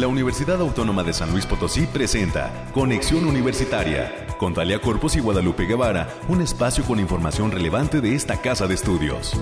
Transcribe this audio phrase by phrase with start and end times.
[0.00, 5.66] la Universidad Autónoma de San Luis Potosí presenta Conexión Universitaria con Talia Corpus y Guadalupe
[5.66, 9.38] Guevara, un espacio con información relevante de esta casa de estudios.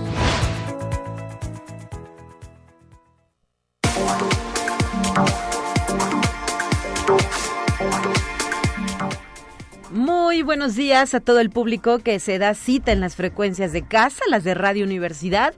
[9.89, 13.83] Muy buenos días a todo el público que se da cita en las frecuencias de
[13.83, 15.53] casa, las de Radio Universidad,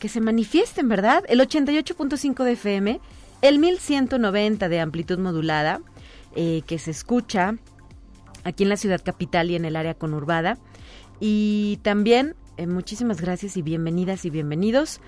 [0.00, 1.22] que se manifiesten, ¿verdad?
[1.28, 3.00] El 88.5 de FM
[3.42, 5.80] el 1190 de amplitud modulada,
[6.34, 7.56] eh, que se escucha
[8.44, 10.58] aquí en la ciudad capital y en el área conurbada.
[11.20, 15.00] Y también eh, muchísimas gracias y bienvenidas y bienvenidos.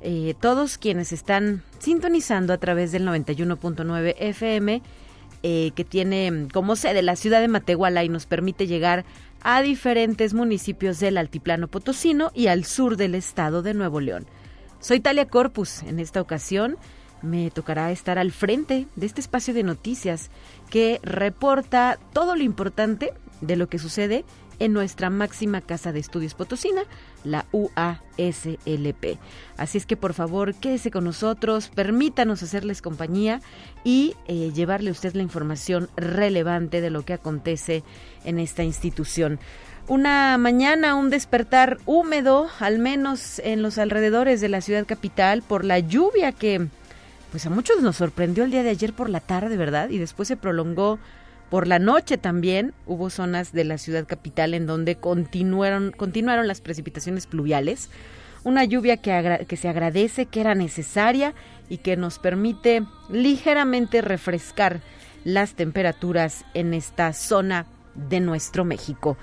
[0.00, 4.82] Eh, todos quienes están sintonizando a través del 91.9 FM,
[5.42, 9.04] que tiene como sede la ciudad de Matehuala y nos permite llegar
[9.42, 14.26] a diferentes municipios del altiplano potosino y al sur del estado de Nuevo León.
[14.80, 16.78] Soy Talia Corpus en esta ocasión
[17.22, 20.30] me tocará estar al frente de este espacio de noticias
[20.70, 24.24] que reporta todo lo importante de lo que sucede
[24.58, 26.82] en nuestra máxima casa de estudios potosina,
[27.24, 29.18] la UASLP.
[29.56, 33.40] Así es que por favor quédese con nosotros, permítanos hacerles compañía
[33.84, 37.82] y eh, llevarle a usted la información relevante de lo que acontece
[38.24, 39.38] en esta institución.
[39.88, 45.64] Una mañana, un despertar húmedo, al menos en los alrededores de la ciudad capital, por
[45.64, 46.68] la lluvia que
[47.30, 49.90] pues a muchos nos sorprendió el día de ayer por la tarde, ¿verdad?
[49.90, 50.98] Y después se prolongó
[51.50, 52.72] por la noche también.
[52.86, 57.90] Hubo zonas de la ciudad capital en donde continuaron, continuaron las precipitaciones pluviales.
[58.44, 61.34] Una lluvia que, que se agradece, que era necesaria
[61.68, 64.80] y que nos permite ligeramente refrescar
[65.24, 69.16] las temperaturas en esta zona de nuestro México.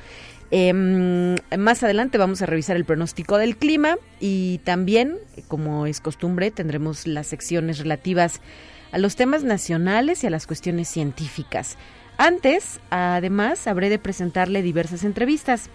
[0.52, 6.52] Em, más adelante vamos a revisar el pronóstico del clima y también, como es costumbre,
[6.52, 8.39] tendremos las secciones relativas
[8.91, 11.77] a los temas nacionales y a las cuestiones científicas.
[12.17, 15.69] Antes, además, habré de presentarle diversas entrevistas.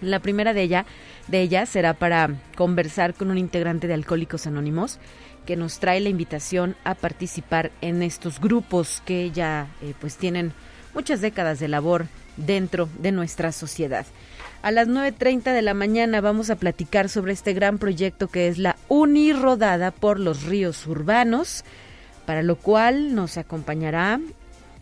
[0.00, 0.86] La primera de, ella,
[1.26, 4.98] de ellas será para conversar con un integrante de Alcohólicos Anónimos
[5.44, 10.52] que nos trae la invitación a participar en estos grupos que ya eh, pues tienen
[10.94, 12.06] muchas décadas de labor
[12.38, 14.06] dentro de nuestra sociedad.
[14.60, 18.58] A las 9.30 de la mañana vamos a platicar sobre este gran proyecto que es
[18.58, 21.64] la Unirodada por los ríos urbanos,
[22.26, 24.20] para lo cual nos acompañará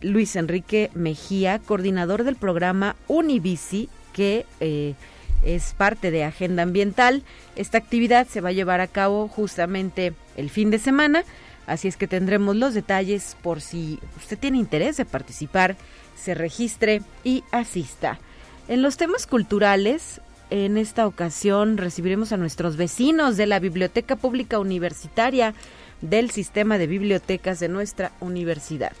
[0.01, 4.95] Luis Enrique Mejía, coordinador del programa Unibici, que eh,
[5.43, 7.23] es parte de Agenda Ambiental.
[7.55, 11.23] Esta actividad se va a llevar a cabo justamente el fin de semana,
[11.67, 15.75] así es que tendremos los detalles por si usted tiene interés de participar
[16.17, 18.19] se registre y asista.
[18.67, 20.19] En los temas culturales,
[20.49, 25.53] en esta ocasión recibiremos a nuestros vecinos de la Biblioteca Pública Universitaria
[26.01, 28.93] del Sistema de Bibliotecas de nuestra universidad.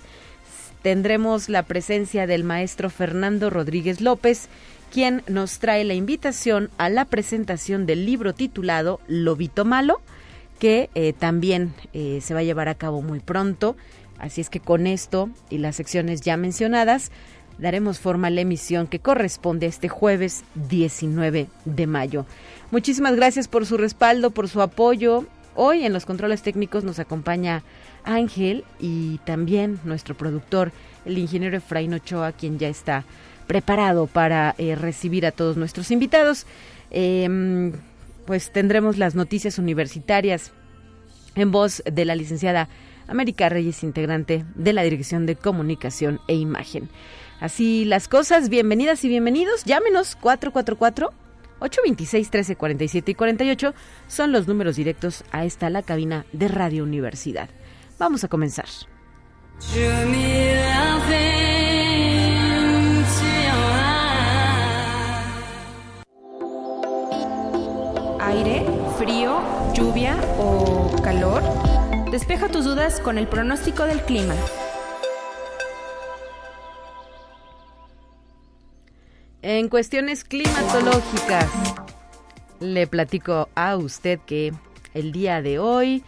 [0.81, 4.47] Tendremos la presencia del maestro Fernando Rodríguez López,
[4.91, 10.01] quien nos trae la invitación a la presentación del libro titulado Lobito Malo,
[10.59, 13.75] que eh, también eh, se va a llevar a cabo muy pronto.
[14.19, 17.11] Así es que con esto y las secciones ya mencionadas,
[17.57, 22.25] daremos forma a la emisión que corresponde este jueves 19 de mayo.
[22.71, 25.25] Muchísimas gracias por su respaldo, por su apoyo.
[25.55, 27.63] Hoy en los controles técnicos nos acompaña
[28.03, 30.71] Ángel y también nuestro productor,
[31.05, 33.05] el ingeniero Efraín Ochoa, quien ya está
[33.47, 36.45] preparado para eh, recibir a todos nuestros invitados.
[36.91, 37.73] Em,
[38.25, 40.51] pues tendremos las noticias universitarias
[41.35, 42.67] en voz de la licenciada
[43.07, 46.89] América Reyes, integrante de la Dirección de Comunicación e Imagen.
[47.39, 49.63] Así las cosas, bienvenidas y bienvenidos.
[49.63, 51.13] Llámenos 444
[51.59, 53.73] 826 1347 y 48
[54.07, 57.49] son los números directos a esta la cabina de Radio Universidad.
[57.99, 58.65] Vamos a comenzar.
[68.19, 68.65] Aire,
[68.97, 69.39] frío,
[69.73, 71.41] lluvia o calor.
[72.11, 74.33] Despeja tus dudas con el pronóstico del clima.
[79.41, 81.51] En cuestiones climatológicas,
[82.61, 84.53] le platico a usted que
[84.93, 86.01] el día de hoy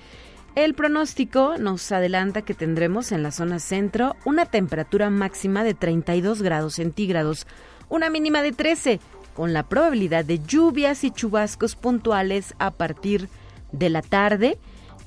[0.55, 6.41] el pronóstico nos adelanta que tendremos en la zona centro una temperatura máxima de 32
[6.41, 7.45] grados centígrados,
[7.89, 9.01] una mínima de 13,
[9.33, 13.27] con la probabilidad de lluvias y chubascos puntuales a partir
[13.73, 14.57] de la tarde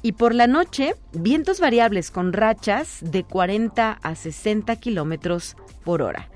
[0.02, 6.28] y por la noche, vientos variables con rachas de 40 a 60 kilómetros por hora.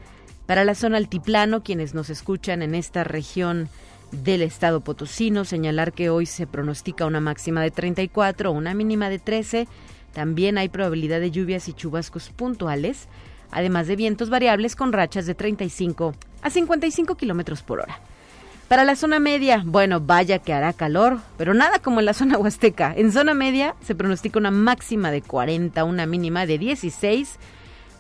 [0.47, 3.69] Para la zona altiplano, quienes nos escuchan en esta región
[4.13, 9.19] del estado potosino, señalar que hoy se pronostica una máxima de 34, una mínima de
[9.19, 9.67] 13,
[10.13, 13.07] También hay probabilidad de lluvias y chubascos puntuales,
[13.51, 18.01] además de vientos variables con rachas de 35 a 55 kilómetros por hora.
[18.69, 22.37] Para la zona media, bueno, vaya que hará calor, pero nada como en la zona
[22.37, 22.93] huasteca.
[22.97, 27.39] En zona media se pronostica una máxima de 40, una mínima de 16,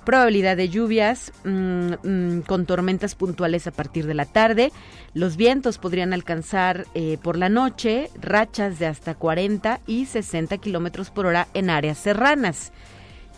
[0.04, 4.72] probabilidad de lluvias mm, mm, con tormentas puntuales a partir de la tarde.
[5.14, 11.10] Los vientos podrían alcanzar eh, por la noche rachas de hasta 40 y 60 kilómetros
[11.10, 12.72] por hora en áreas serranas.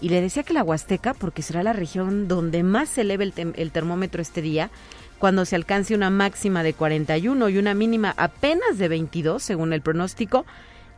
[0.00, 3.52] Y le decía que la Huasteca, porque será la región donde más se eleve el,
[3.54, 4.70] el termómetro este día,
[5.18, 9.82] cuando se alcance una máxima de 41 y una mínima apenas de 22, según el
[9.82, 10.46] pronóstico.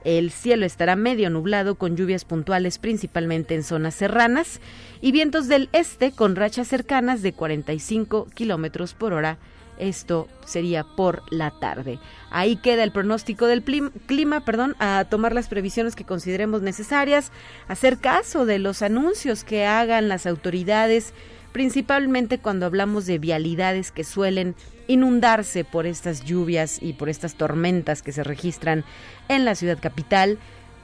[0.04, 4.60] El cielo estará medio nublado con lluvias puntuales principalmente en zonas serranas
[5.02, 9.38] y vientos del este con rachas cercanas de 45 kilómetros por hora.
[9.78, 11.98] Esto sería por la tarde.
[12.30, 17.32] Ahí queda el pronóstico del clima, perdón, a tomar las previsiones que consideremos necesarias,
[17.66, 21.14] hacer caso de los anuncios que hagan las autoridades
[21.52, 24.54] principalmente cuando hablamos de vialidades que suelen
[24.86, 28.84] inundarse por estas lluvias y por estas tormentas que se registran
[29.28, 30.38] en la ciudad capital.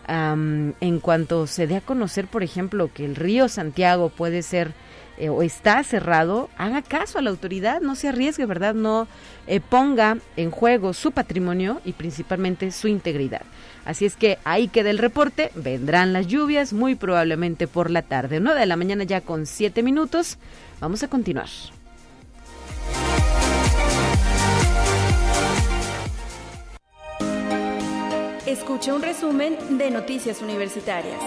[0.09, 4.73] en cuanto se dé a conocer, por ejemplo, que el río Santiago puede ser
[5.19, 8.75] eh, o está cerrado, haga caso a la autoridad, no se arriesgue, ¿verdad?
[8.75, 9.09] No
[9.47, 13.43] eh, ponga en juego su patrimonio y principalmente su integridad.
[13.87, 18.41] Así es que ahí queda el reporte, vendrán las lluvias muy probablemente por la tarde,
[18.41, 20.39] 9 de la mañana ya con 7 minutos.
[20.81, 21.47] Vamos a continuar.
[28.45, 31.21] Escucha un resumen de Noticias Universitarias.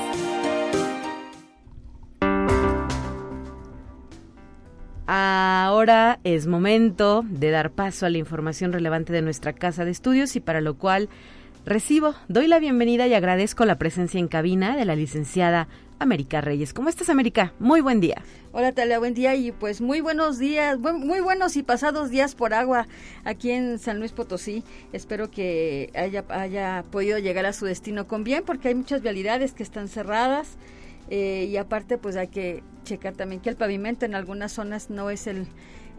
[5.08, 10.36] Ahora es momento de dar paso a la información relevante de nuestra casa de estudios
[10.36, 11.10] y para lo cual
[11.66, 15.68] Recibo, doy la bienvenida y agradezco la presencia en cabina de la licenciada
[16.00, 16.74] América Reyes.
[16.74, 17.54] ¿Cómo estás, América?
[17.60, 18.24] Muy buen día.
[18.54, 22.54] Hola, Talia, buen día y pues muy buenos días, muy buenos y pasados días por
[22.54, 22.88] agua
[23.26, 24.64] aquí en San Luis Potosí.
[24.94, 29.52] Espero que haya, haya podido llegar a su destino con bien porque hay muchas vialidades
[29.52, 30.58] que están cerradas
[31.10, 35.10] eh, y aparte pues hay que checar también que el pavimento en algunas zonas no
[35.10, 35.48] es el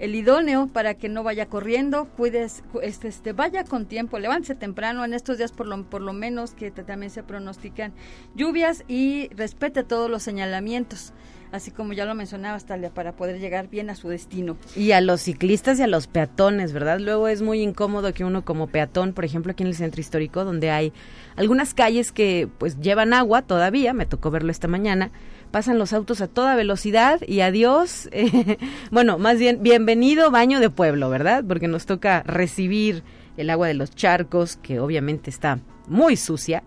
[0.00, 5.05] el idóneo para que no vaya corriendo, cuides, este, este, vaya con tiempo, levántese temprano
[5.05, 7.93] en estos días por lo, por lo menos que también se pronostican
[8.35, 11.12] lluvias y respete todos los señalamientos
[11.52, 14.56] así como ya lo mencionaba, Talia, para poder llegar bien a su destino.
[14.76, 17.00] Y a los ciclistas y a los peatones, ¿verdad?
[17.00, 20.44] Luego es muy incómodo que uno como peatón, por ejemplo, aquí en el centro histórico,
[20.44, 20.93] donde hay
[21.37, 25.11] algunas calles que pues llevan agua todavía, me tocó verlo esta mañana,
[25.50, 28.58] pasan los autos a toda velocidad y adiós, eh,
[28.91, 31.44] bueno, más bien bienvenido baño de pueblo, ¿verdad?
[31.47, 33.02] Porque nos toca recibir
[33.37, 36.62] el agua de los charcos, que obviamente está muy sucia,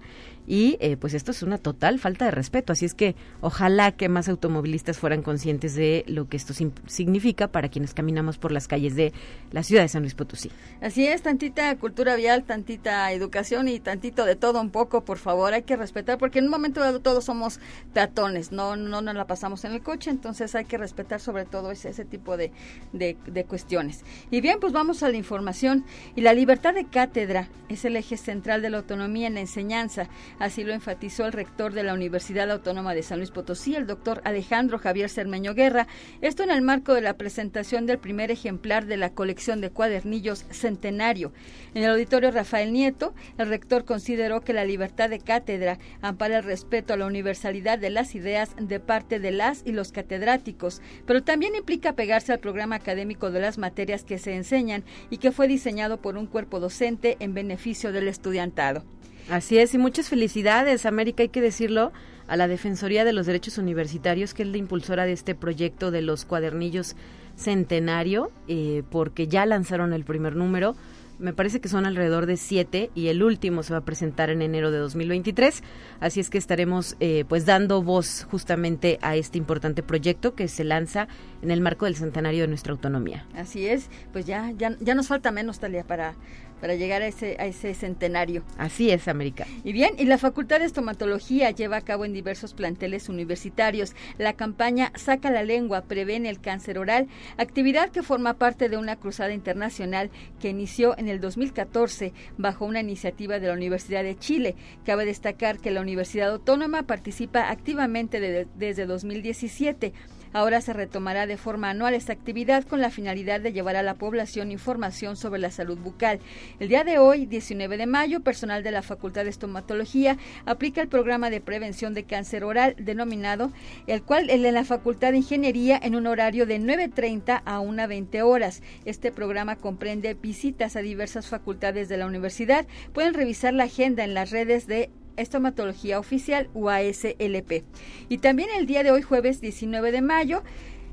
[0.45, 2.73] y eh, pues esto es una total falta de respeto.
[2.73, 6.53] Así es que ojalá que más automovilistas fueran conscientes de lo que esto
[6.87, 9.13] significa para quienes caminamos por las calles de
[9.51, 10.51] la ciudad de San Luis Potosí.
[10.81, 15.53] Así es, tantita cultura vial, tantita educación y tantito de todo un poco, por favor,
[15.53, 17.59] hay que respetar, porque en un momento dado todos somos
[17.93, 21.71] peatones, no, no nos la pasamos en el coche, entonces hay que respetar sobre todo
[21.71, 22.51] ese, tipo de,
[22.91, 24.03] de cuestiones.
[24.29, 25.85] Y bien, pues vamos a la información.
[26.15, 30.09] Y la libertad de cátedra es el eje central de la autonomía en la enseñanza
[30.39, 34.21] Así lo enfatizó el rector de la Universidad Autónoma de San Luis Potosí, el doctor
[34.23, 35.87] Alejandro Javier Cermeño Guerra,
[36.21, 40.45] esto en el marco de la presentación del primer ejemplar de la colección de cuadernillos
[40.49, 41.31] Centenario.
[41.73, 46.43] En el auditorio Rafael Nieto, el rector consideró que la libertad de cátedra ampara el
[46.43, 51.23] respeto a la universalidad de las ideas de parte de las y los catedráticos, pero
[51.23, 55.47] también implica pegarse al programa académico de las materias que se enseñan y que fue
[55.47, 58.83] diseñado por un cuerpo docente en beneficio del estudiantado.
[59.29, 61.91] Así es, y muchas felicidades, América, hay que decirlo,
[62.27, 66.01] a la Defensoría de los Derechos Universitarios, que es la impulsora de este proyecto de
[66.01, 66.95] los cuadernillos
[67.35, 70.75] centenario, eh, porque ya lanzaron el primer número.
[71.19, 74.41] Me parece que son alrededor de siete y el último se va a presentar en
[74.41, 75.63] enero de 2023.
[75.99, 80.63] Así es que estaremos eh, pues dando voz justamente a este importante proyecto que se
[80.63, 81.07] lanza
[81.41, 83.25] en el marco del centenario de nuestra autonomía.
[83.35, 86.15] Así es, pues ya, ya, ya nos falta menos, Talia, para
[86.63, 88.41] para llegar a ese, a ese centenario.
[88.57, 89.45] Así es, América.
[89.65, 94.31] Y bien, y la Facultad de Estomatología lleva a cabo en diversos planteles universitarios la
[94.31, 99.33] campaña Saca la lengua, previene el cáncer oral, actividad que forma parte de una cruzada
[99.33, 104.55] internacional que inició en el 2014 bajo una iniciativa de la Universidad de Chile.
[104.85, 109.91] Cabe destacar que la Universidad Autónoma participa activamente desde 2017
[110.33, 113.93] Ahora se retomará de forma anual esta actividad con la finalidad de llevar a la
[113.93, 116.19] población información sobre la salud bucal.
[116.59, 120.87] El día de hoy, 19 de mayo, personal de la Facultad de Estomatología aplica el
[120.87, 123.53] programa de prevención de cáncer oral denominado,
[123.85, 128.63] el cual en la Facultad de Ingeniería en un horario de 9.30 a 1.20 horas.
[128.85, 132.65] Este programa comprende visitas a diversas facultades de la universidad.
[132.91, 137.63] Pueden revisar la agenda en las redes de Estomatología Oficial UASLP.
[138.09, 140.43] Y también el día de hoy, jueves 19 de mayo,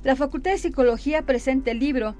[0.02, 2.16] la Facultad de Psicología presenta el libro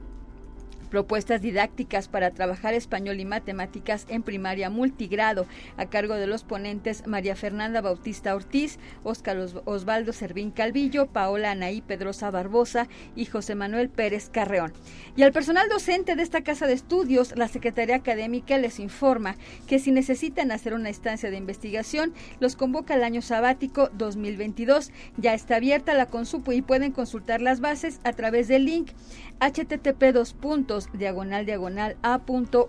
[0.91, 7.07] propuestas didácticas para trabajar español y matemáticas en primaria multigrado, a cargo de los ponentes
[7.07, 13.89] María Fernanda Bautista Ortiz, Óscar Osvaldo Servín Calvillo, Paola Anaí Pedrosa Barbosa y José Manuel
[13.89, 14.73] Pérez Carreón.
[15.17, 19.79] Y al personal docente de esta casa de estudios, la Secretaría Académica les informa que
[19.79, 24.91] si necesitan hacer una instancia de investigación, los convoca el año sabático 2022.
[25.17, 28.91] Ya está abierta la consupo y pueden consultar las bases a través del link
[29.41, 32.65] http dos puntos diagonal diagonal a.uaslp.mx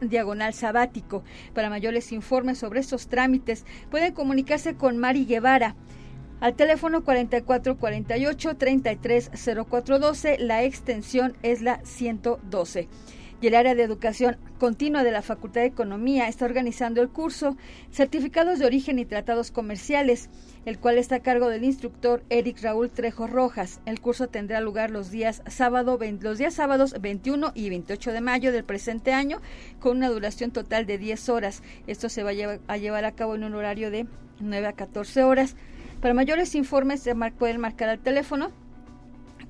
[0.00, 1.24] diagonal sabático.
[1.54, 5.76] Para mayores informes sobre estos trámites pueden comunicarse con Mari Guevara
[6.40, 10.38] al teléfono 4448 330412.
[10.38, 12.88] La extensión es la 112
[13.44, 17.58] y el área de educación continua de la Facultad de Economía está organizando el curso
[17.92, 20.30] Certificados de Origen y Tratados Comerciales,
[20.64, 23.82] el cual está a cargo del instructor Eric Raúl Trejo Rojas.
[23.84, 28.50] El curso tendrá lugar los días sábado, los días sábados 21 y 28 de mayo
[28.50, 29.42] del presente año,
[29.78, 31.62] con una duración total de 10 horas.
[31.86, 34.06] Esto se va a llevar a, cabo en un horario de
[34.40, 35.54] 9 a 14 horas.
[36.00, 38.52] Para mayores informes pueden marcar al teléfono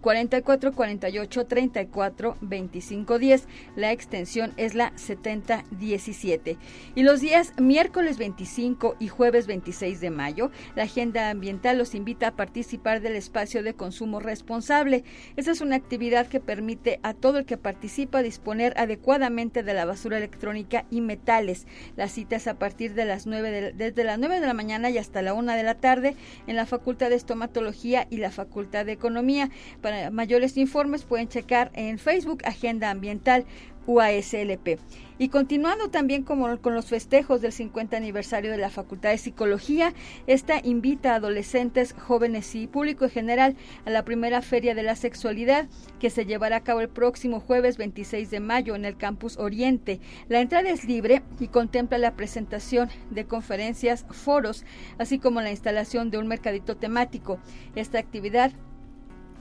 [0.01, 3.49] 44 48 34 25 10.
[3.77, 6.57] La extensión es la 70 17.
[6.95, 12.29] Y los días miércoles 25 y jueves 26 de mayo, la Agenda Ambiental los invita
[12.29, 15.05] a participar del espacio de consumo responsable.
[15.37, 19.85] Esta es una actividad que permite a todo el que participa disponer adecuadamente de la
[19.85, 21.67] basura electrónica y metales.
[21.97, 24.91] La cita es a partir de las 9 de, desde las 9 de la mañana
[24.91, 28.87] y hasta la 1 de la tarde en la Facultad de Estomatología y la Facultad
[28.87, 29.51] de Economía.
[29.85, 33.45] Para mayores informes pueden checar en Facebook Agenda Ambiental
[33.87, 34.79] UASLP.
[35.19, 39.93] Y continuando también como con los festejos del 50 aniversario de la Facultad de Psicología,
[40.27, 44.97] esta invita a adolescentes, jóvenes y público en general a la primera Feria de la
[44.97, 45.69] Sexualidad
[46.01, 50.01] que se llevará a cabo el próximo jueves 26 de mayo en el Campus Oriente.
[50.31, 54.65] La entrada es libre y contempla la presentación de conferencias, foros,
[54.97, 57.39] así como la instalación de un mercadito temático.
[57.77, 58.51] Esta actividad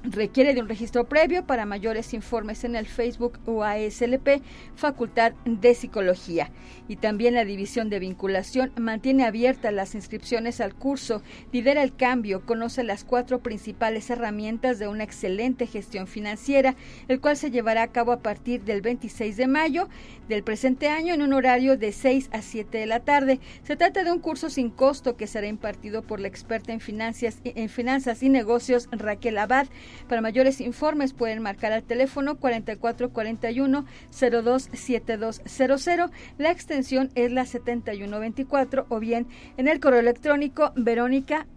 [0.03, 4.41] requiere de un registro previo para mayores informes en el Facebook UASLP
[4.75, 6.51] Facultad de Psicología.
[6.87, 12.45] Y también la División de Vinculación mantiene abiertas las inscripciones al curso Lidera el Cambio,
[12.45, 16.75] conoce las cuatro principales herramientas de una excelente gestión financiera,
[17.07, 19.87] el cual se llevará a cabo a partir del 26 de mayo
[20.27, 23.39] del presente año en un horario de 6 a 7 de la tarde.
[23.63, 27.39] Se trata de un curso sin costo que será impartido por la experta en finanzas,
[27.43, 29.67] en finanzas y negocios Raquel Abad
[30.07, 36.11] para mayores informes pueden marcar al teléfono 4441 027200.
[36.37, 41.47] La extensión es la 7124 o bien en el correo electrónico verónica.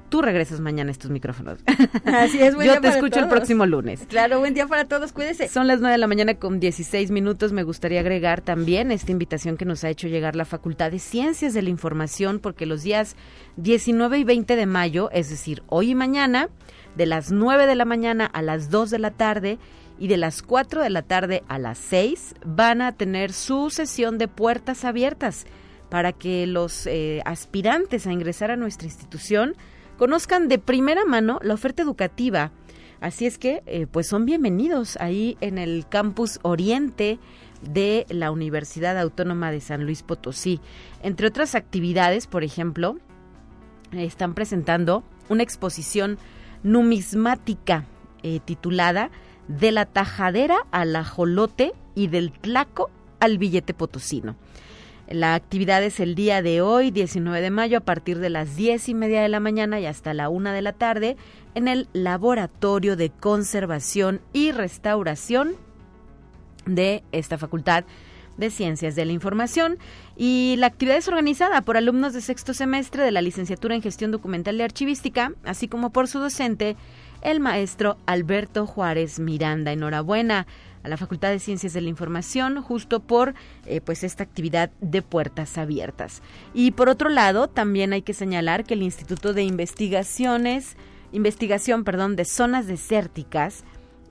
[0.09, 1.59] tú regresas mañana a estos micrófonos.
[2.05, 4.01] Así es, Yo te escucho el próximo lunes.
[4.07, 5.47] Claro, buen día para todos, cuídese.
[5.47, 7.51] Son las 9 de la mañana con 16 minutos.
[7.51, 11.53] Me gustaría agregar también esta invitación que nos ha hecho llegar la Facultad de Ciencias
[11.53, 13.15] de la Información, porque los días
[13.57, 16.50] 19 y 20 de mayo, es decir, hoy y mañana,
[16.95, 19.57] de las 9 de la mañana a las 2 de la tarde,
[19.97, 24.17] y de las 4 de la tarde a las 6 van a tener su sesión
[24.17, 25.45] de puertas abiertas
[25.89, 29.55] para que los eh, aspirantes a ingresar a nuestra institución
[29.97, 32.51] conozcan de primera mano la oferta educativa.
[33.01, 37.19] Así es que, eh, pues son bienvenidos ahí en el campus Oriente
[37.61, 40.59] de la Universidad Autónoma de San Luis Potosí.
[41.03, 42.97] Entre otras actividades, por ejemplo,
[43.91, 46.17] están presentando una exposición
[46.63, 47.85] numismática
[48.23, 49.11] eh, titulada
[49.47, 54.35] De la tajadera al ajolote y del tlaco al billete potosino.
[55.09, 58.89] La actividad es el día de hoy, 19 de mayo, a partir de las 10
[58.89, 61.15] y media de la mañana y hasta la 1 de la tarde,
[61.53, 65.55] en el Laboratorio de Conservación y Restauración
[66.65, 67.85] de esta Facultad
[68.38, 69.77] de Ciencias de la Información.
[70.17, 74.09] Y la actividad es organizada por alumnos de sexto semestre de la licenciatura en Gestión
[74.09, 76.75] Documental y Archivística, así como por su docente,
[77.21, 79.71] el maestro Alberto Juárez Miranda.
[79.71, 80.47] Enhorabuena
[80.85, 83.33] a la Facultad de Ciencias de la Información justo por
[83.65, 86.21] eh, pues esta actividad de puertas abiertas.
[86.53, 90.77] Y por otro lado, también hay que señalar que el Instituto de Investigaciones,
[91.11, 93.63] investigación, perdón, de zonas desérticas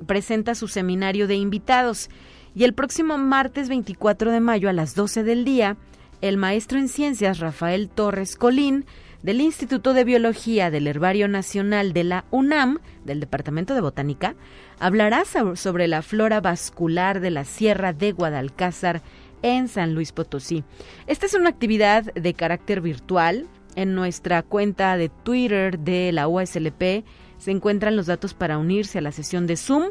[0.05, 2.11] presenta su seminario de invitados
[2.57, 5.77] y el próximo martes 24 de mayo a las 12 del día,
[6.23, 8.85] el maestro en ciencias Rafael Torres Colín
[9.25, 14.37] del Instituto de Biología del Herbario Nacional de la UNAM, del Departamento de Botánica,
[14.79, 19.01] hablará sobre la flora vascular de la Sierra de Guadalcázar
[19.41, 20.63] en San Luis Potosí.
[21.07, 23.47] Esta es una actividad de carácter virtual.
[23.77, 27.07] En nuestra cuenta de Twitter de la USLP
[27.39, 29.85] se encuentran los datos para unirse a la sesión de Zoom,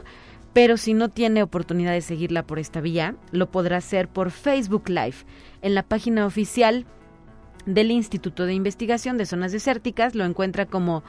[0.53, 4.89] pero si no tiene oportunidad de seguirla por esta vía, lo podrá hacer por Facebook
[4.89, 5.15] Live
[5.63, 6.85] en la página oficial
[7.65, 10.15] del Instituto de Investigación de Zonas Desérticas.
[10.15, 11.03] Lo encuentra como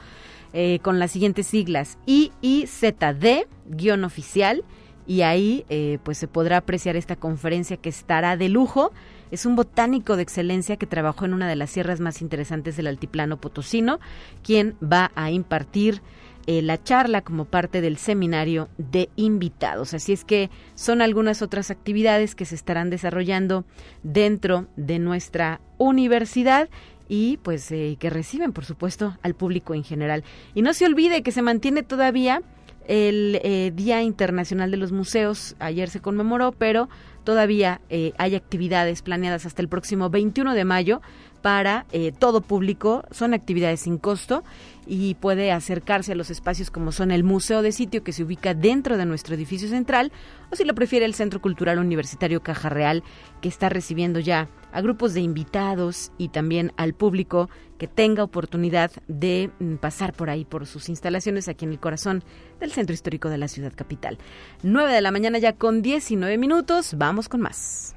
[0.53, 4.63] eh, con las siguientes siglas IIZD-oficial
[5.07, 8.91] y ahí eh, pues se podrá apreciar esta conferencia que estará de lujo.
[9.31, 12.87] Es un botánico de excelencia que trabajó en una de las sierras más interesantes del
[12.87, 13.99] altiplano potosino,
[14.43, 16.01] quien va a impartir
[16.47, 19.95] eh, la charla como parte del seminario de invitados.
[19.95, 23.65] Así es que son algunas otras actividades que se estarán desarrollando
[24.03, 26.69] dentro de nuestra universidad
[27.07, 30.23] y pues eh, que reciben por supuesto al público en general.
[30.53, 32.43] Y no se olvide que se mantiene todavía
[32.87, 36.89] el eh, Día Internacional de los Museos, ayer se conmemoró, pero
[37.23, 37.81] todavía
[38.19, 41.01] hay actividades planeadas hasta el próximo 21 de mayo
[41.45, 41.85] para
[42.17, 44.43] todo público, son actividades sin costo
[44.87, 48.55] y puede acercarse a los espacios como son el Museo de Sitio que se ubica
[48.55, 50.11] dentro de nuestro edificio central
[50.51, 53.03] o si lo prefiere el Centro Cultural Universitario Caja Real
[53.41, 58.89] que está recibiendo ya a grupos de invitados y también al público que tenga oportunidad
[59.07, 62.23] de mm, pasar por ahí por sus instalaciones aquí en el corazón
[62.59, 64.17] del Centro Histórico de la Ciudad Capital.
[64.63, 67.95] 9 de la mañana ya con 19 minutos, vamos con más.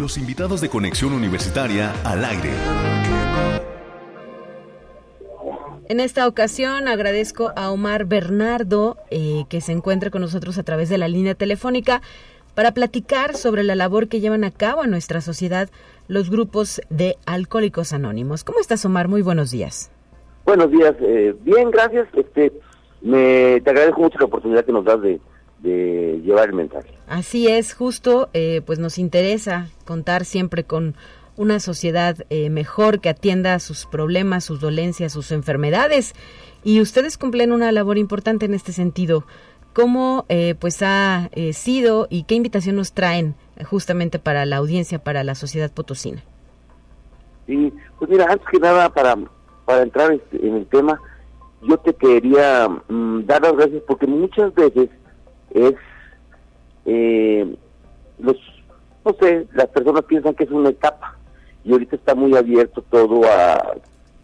[0.00, 2.48] Los invitados de Conexión Universitaria al aire.
[5.90, 10.88] En esta ocasión agradezco a Omar Bernardo eh, que se encuentre con nosotros a través
[10.88, 12.00] de la línea telefónica
[12.54, 15.68] para platicar sobre la labor que llevan a cabo en nuestra sociedad
[16.08, 18.42] los grupos de alcohólicos anónimos.
[18.42, 19.06] ¿Cómo estás, Omar?
[19.06, 19.90] Muy buenos días.
[20.46, 20.94] Buenos días.
[21.00, 22.08] Eh, bien, gracias.
[22.14, 22.52] Este,
[23.02, 25.20] me, te agradezco mucho la oportunidad que nos das de,
[25.68, 26.90] llevar el mensaje.
[27.06, 30.94] Así es, justo, eh, pues nos interesa contar siempre con
[31.36, 36.14] una sociedad eh, mejor que atienda sus problemas, sus dolencias, sus enfermedades.
[36.64, 39.24] Y ustedes cumplen una labor importante en este sentido.
[39.72, 44.98] ¿Cómo eh, pues ha eh, sido y qué invitación nos traen justamente para la audiencia,
[44.98, 46.22] para la sociedad potosina?
[47.46, 49.16] Sí, pues mira, antes que nada, para,
[49.64, 51.00] para entrar este, en el tema,
[51.62, 54.90] yo te quería mm, dar las gracias porque muchas veces
[55.54, 55.74] es
[58.18, 58.36] los
[59.04, 61.16] no sé las personas piensan que es una etapa.
[61.64, 63.74] Y ahorita está muy abierto todo a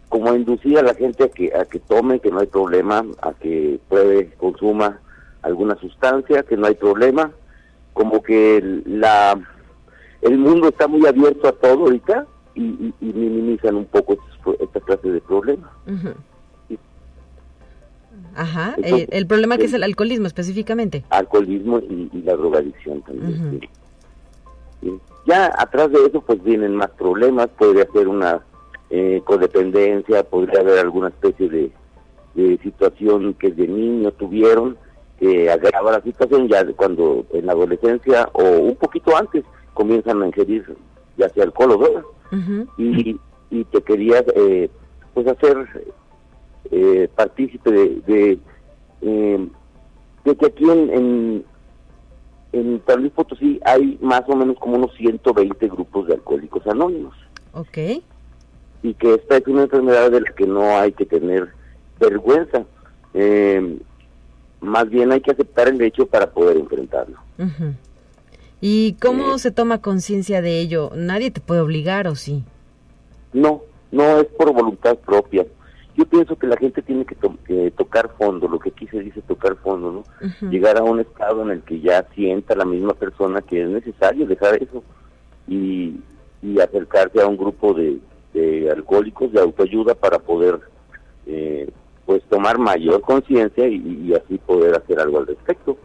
[0.09, 3.33] como inducir a la gente a que, a que tome, que no hay problema, a
[3.33, 4.99] que pruebe, consuma
[5.41, 7.31] alguna sustancia, que no hay problema,
[7.93, 9.39] como que la
[10.21, 14.17] el mundo está muy abierto a todo ahorita y, minimizan un poco
[14.59, 15.69] esta clase de problemas.
[18.37, 21.03] Ajá, eh, el problema que es el alcoholismo específicamente.
[21.09, 23.67] Alcoholismo y, la drogadicción también.
[25.25, 28.45] Ya atrás de eso pues vienen más problemas, podría ser una
[28.91, 31.71] eh, codependencia, podría haber alguna especie de,
[32.61, 34.77] situación que de niño tuvieron
[35.19, 40.27] que agrava la situación ya cuando en la adolescencia o un poquito antes comienzan a
[40.27, 40.77] ingerir
[41.17, 42.03] ya sea alcohol o droga
[42.77, 43.19] y,
[43.49, 44.69] y te querías eh,
[45.15, 45.67] pues hacer
[46.71, 48.39] eh, partícipe de, de,
[49.01, 49.47] eh,
[50.25, 51.45] de, que aquí en, en,
[52.53, 57.15] en San Luis Potosí hay más o menos como unos 120 grupos de alcohólicos anónimos.
[57.53, 57.77] Ok.
[58.83, 61.49] Y que esta es una enfermedad de la que no hay que tener
[61.99, 62.65] vergüenza.
[63.13, 63.79] Eh,
[64.61, 67.17] más bien hay que aceptar el hecho para poder enfrentarlo.
[68.61, 69.39] ¿Y cómo eh.
[69.39, 70.91] se toma conciencia de ello?
[70.95, 72.43] ¿Nadie te puede obligar o sí?
[73.33, 75.45] No, no es por voluntad propia
[75.97, 77.15] yo pienso que la gente tiene que,
[77.71, 80.49] tocar fondo, lo que aquí se dice tocar fondo, ¿no?
[80.49, 84.27] Llegar a un estado en el que ya sienta la misma persona que es necesario
[84.27, 84.83] dejar eso
[85.47, 85.99] y,
[86.61, 87.99] acercarse a un grupo de,
[88.71, 90.59] alcohólicos de autoayuda para poder
[91.25, 91.69] eh,
[92.05, 95.77] pues tomar mayor conciencia y, así poder hacer algo al respecto.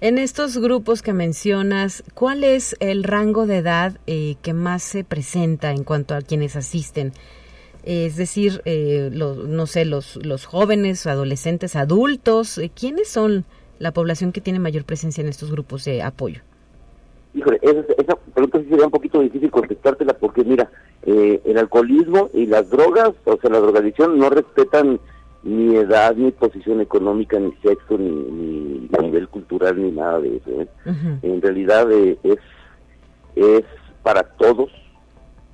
[0.00, 5.02] En estos grupos que mencionas, ¿cuál es el rango de edad eh, que más se
[5.02, 7.12] presenta en cuanto a quienes asisten?
[7.84, 13.44] Es decir, eh, los, no sé, los, los jóvenes, adolescentes, adultos, eh, ¿quiénes son
[13.78, 16.42] la población que tiene mayor presencia en estos grupos de apoyo?
[17.32, 20.70] Híjole, esa, pregunta sí sería un poquito difícil contestártela porque mira,
[21.04, 25.00] eh, el alcoholismo y las drogas, o sea, la drogadicción no respetan
[25.42, 30.50] ni edad, ni posición económica, ni sexo, ni, nivel cultural, ni nada de eso.
[31.22, 32.18] En realidad es,
[33.34, 33.64] es
[34.02, 34.70] para todos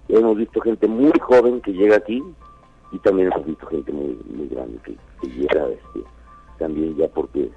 [0.09, 2.23] Hemos visto gente muy joven que llega aquí
[2.93, 4.97] y también hemos visto gente muy muy grande que,
[5.29, 6.01] llega este,
[6.59, 7.51] también ya porque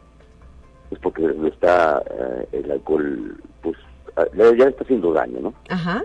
[0.90, 3.78] pues porque no está eh, el alcohol pues
[4.58, 5.54] ya está haciendo daño, ¿no?
[5.70, 6.04] Ajá.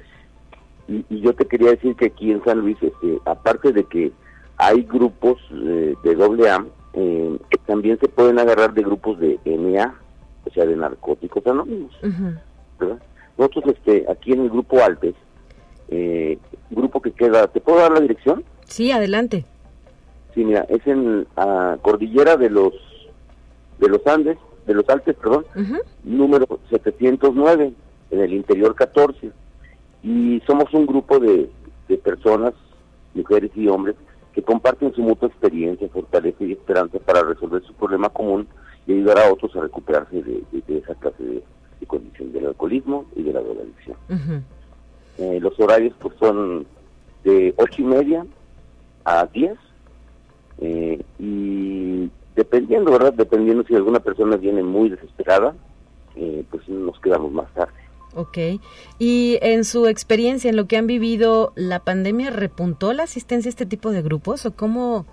[0.86, 4.12] Y, yo te quería decir que aquí en San Luis, este, aparte de que
[4.58, 9.94] hay grupos eh, de doble A, eh, también se pueden agarrar de grupos de NA,
[10.44, 11.92] o sea, de narcóticos anónimos.
[13.38, 15.14] Nosotros este, aquí en el grupo Alpes
[15.88, 16.38] eh,
[16.70, 17.48] grupo que queda.
[17.48, 18.44] ¿Te puedo dar la dirección?
[18.66, 19.44] Sí, adelante.
[20.34, 21.26] Sí, mira, es en
[21.82, 22.72] Cordillera de los
[23.78, 25.46] de los Andes, de los Alpes, perdón,
[26.04, 27.72] número 709,
[28.10, 29.30] en el interior 14.
[30.02, 31.50] Y somos un grupo de,
[31.88, 32.54] de personas,
[33.14, 33.96] mujeres y hombres,
[34.34, 38.46] que comparten su mutua experiencia, fortaleza y esperanza para resolver su problema común
[38.86, 41.42] y ayudar a otros a recuperarse de, esa clase de,
[41.86, 43.96] condición del alcoholismo y de la drogadicción.
[45.18, 46.66] Eh, los horarios pues son
[47.22, 48.26] de ocho y media
[49.04, 49.56] a 10
[50.58, 53.12] eh, y dependiendo, ¿verdad?
[53.12, 55.54] Dependiendo si alguna persona viene muy desesperada,
[56.16, 57.72] eh, pues nos quedamos más tarde.
[58.16, 58.38] Ok.
[58.98, 63.50] Y en su experiencia, en lo que han vivido, ¿la pandemia repuntó la asistencia a
[63.50, 65.06] este tipo de grupos o cómo,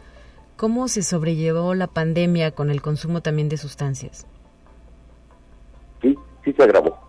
[0.55, 4.27] cómo se sobrellevó la pandemia con el consumo también de sustancias?
[6.01, 6.99] Sí, sí se agravó.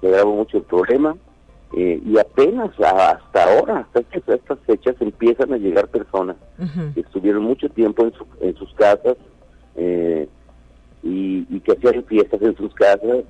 [0.00, 1.14] Se agravó mucho el problema.
[1.74, 4.00] Eh, y apenas hasta ahora, hasta
[4.34, 6.36] estas fechas, empiezan a llegar personas
[6.94, 9.16] que estuvieron mucho tiempo en, en sus casas
[9.76, 10.28] eh,
[11.02, 13.24] y, que hacían fiestas en sus casas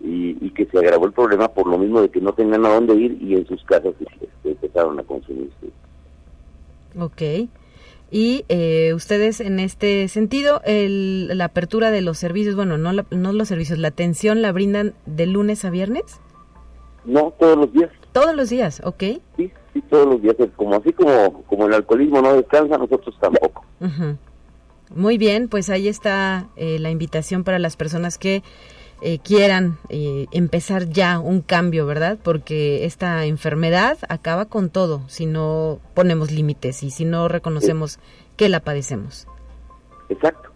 [0.00, 2.94] y, que se agravó el problema por lo mismo de que no tenían a dónde
[2.94, 5.50] ir y en sus casas este, empezaron a consumir.
[6.98, 7.22] Ok.
[8.10, 13.32] Y eh, ustedes en este sentido, el, la apertura de los servicios, bueno, no, no
[13.32, 16.20] los servicios, la atención la brindan de lunes a viernes?
[17.06, 17.90] No, todos los días.
[18.12, 19.02] Todos los días, ok.
[19.36, 20.34] Sí, sí, todos los días.
[20.56, 23.64] Como así como, como el alcoholismo no descansa, nosotros tampoco.
[24.94, 28.42] Muy bien, pues ahí está eh, la invitación para las personas que
[29.02, 32.18] eh, quieran eh, empezar ya un cambio, ¿verdad?
[32.22, 37.98] Porque esta enfermedad acaba con todo si no ponemos límites y si no reconocemos
[38.36, 39.28] que la padecemos.
[40.08, 40.50] Exacto.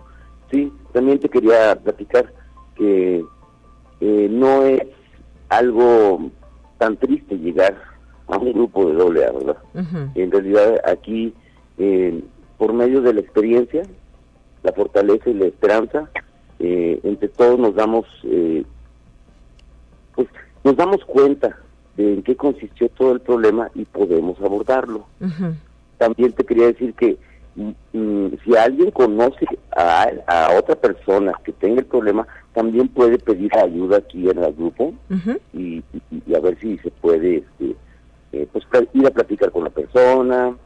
[0.51, 2.33] Sí, también te quería platicar
[2.75, 3.25] que
[4.01, 4.81] no es
[5.51, 6.31] algo
[6.81, 7.77] tan triste llegar
[8.27, 9.57] a un grupo de doble A, ¿verdad?
[10.15, 11.35] En realidad aquí,
[11.77, 12.25] eh,
[12.57, 13.83] por medio de la experiencia,
[14.63, 16.09] la fortaleza y la esperanza,
[16.59, 18.65] eh, entre todos nos damos, eh,
[20.15, 20.27] pues
[20.65, 21.59] nos damos cuenta
[21.99, 25.05] de en qué consistió todo el problema y podemos abordarlo.
[25.99, 27.19] también te quería decir que
[27.93, 29.47] si alguien conoce
[29.77, 34.53] a, a, otra persona que tenga el problema, también puede pedir ayuda aquí en el
[34.53, 34.95] grupo
[35.53, 35.83] y,
[36.35, 37.77] a ver si se puede este,
[38.33, 40.57] eh, pues ir a platicar con la persona,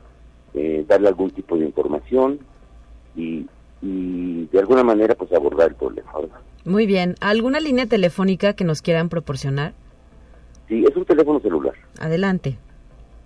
[0.54, 2.38] eh, darle algún tipo de información
[3.16, 3.46] y,
[3.82, 6.12] y de alguna manera pues abordar el problema.
[6.64, 7.16] Muy bien.
[7.20, 9.74] ¿Alguna línea telefónica que nos quieran proporcionar?
[10.68, 11.74] Sí, es un teléfono celular.
[11.98, 12.56] Adelante.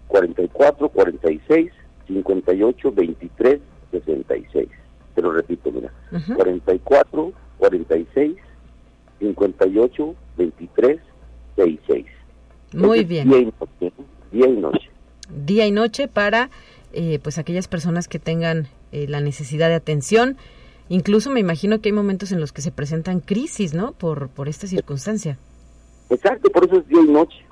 [0.08, 1.70] 44 46
[2.08, 3.60] 58 23
[3.92, 4.68] 66.
[5.14, 5.92] Te lo repito, mira.
[6.34, 8.36] 44 46
[9.20, 11.00] 58 23
[11.56, 12.06] 66.
[12.74, 13.28] Muy bien.
[13.28, 13.92] Día y noche.
[14.32, 14.90] Día y noche.
[15.30, 16.50] Día y noche para
[16.92, 20.36] eh, pues aquellas personas que tengan eh, la necesidad de atención.
[20.88, 23.92] Incluso me imagino que hay momentos en los que se presentan crisis, ¿no?
[23.92, 25.38] Por, por esta circunstancia.
[26.08, 27.44] Exacto, por eso es día y noche.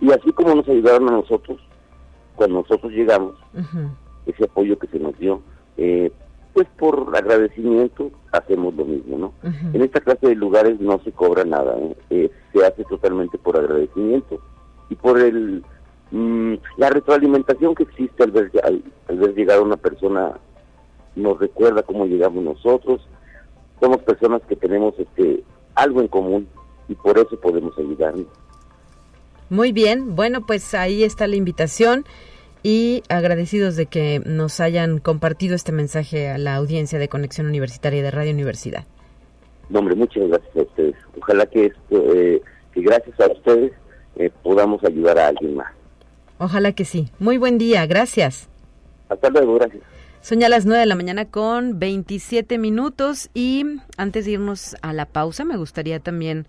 [0.00, 1.60] Y así como nos ayudaron a nosotros,
[2.36, 3.34] cuando nosotros llegamos,
[4.26, 5.42] ese apoyo que se nos dio,
[5.76, 6.10] eh,
[6.52, 9.32] pues por agradecimiento hacemos lo mismo, ¿no?
[9.72, 11.76] En esta clase de lugares no se cobra nada,
[12.10, 12.30] ¿eh?
[12.52, 14.40] se hace totalmente por agradecimiento
[14.88, 15.64] y por el
[16.12, 18.82] mm, la retroalimentación que existe al ver, al,
[19.18, 20.38] ver llegar una persona
[21.16, 23.00] nos recuerda cómo llegamos nosotros,
[23.80, 25.42] somos personas que tenemos este
[25.74, 26.48] algo en común
[26.88, 28.26] y por eso podemos ayudarnos.
[29.50, 32.04] Muy bien, bueno, pues ahí está la invitación
[32.64, 38.02] y agradecidos de que nos hayan compartido este mensaje a la audiencia de Conexión Universitaria
[38.02, 38.84] de Radio Universidad.
[39.68, 40.94] No, hombre, muchas gracias a ustedes.
[41.20, 42.40] Ojalá que, esto, eh,
[42.72, 43.72] que gracias a ustedes
[44.16, 45.72] eh, podamos ayudar a alguien más.
[46.38, 47.10] Ojalá que sí.
[47.18, 48.48] Muy buen día, gracias.
[49.10, 49.82] Hasta luego, gracias.
[50.22, 53.66] Son ya las 9 de la mañana con 27 minutos y
[53.98, 56.46] antes de irnos a la pausa me gustaría también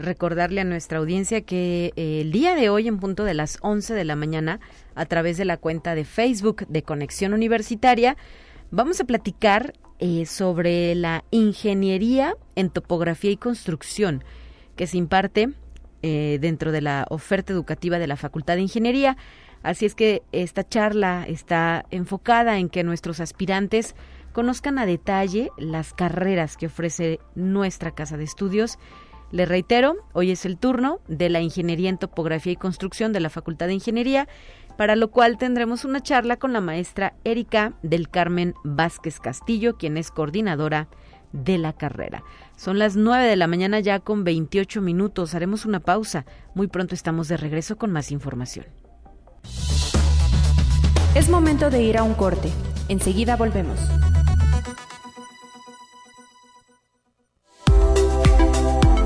[0.00, 3.94] recordarle a nuestra audiencia que eh, el día de hoy, en punto de las 11
[3.94, 4.60] de la mañana,
[4.94, 8.16] a través de la cuenta de Facebook de Conexión Universitaria,
[8.70, 14.24] vamos a platicar eh, sobre la ingeniería en topografía y construcción
[14.74, 15.50] que se imparte
[16.02, 19.16] eh, dentro de la oferta educativa de la Facultad de Ingeniería.
[19.62, 23.94] Así es que esta charla está enfocada en que nuestros aspirantes
[24.32, 28.78] conozcan a detalle las carreras que ofrece nuestra casa de estudios
[29.30, 33.30] le reitero, hoy es el turno de la Ingeniería en Topografía y Construcción de la
[33.30, 34.28] Facultad de Ingeniería,
[34.76, 39.96] para lo cual tendremos una charla con la maestra Erika del Carmen Vázquez Castillo, quien
[39.96, 40.88] es coordinadora
[41.32, 42.24] de la carrera.
[42.56, 45.34] Son las 9 de la mañana ya con 28 minutos.
[45.34, 46.24] Haremos una pausa.
[46.54, 48.66] Muy pronto estamos de regreso con más información.
[51.14, 52.50] Es momento de ir a un corte.
[52.88, 53.78] Enseguida volvemos.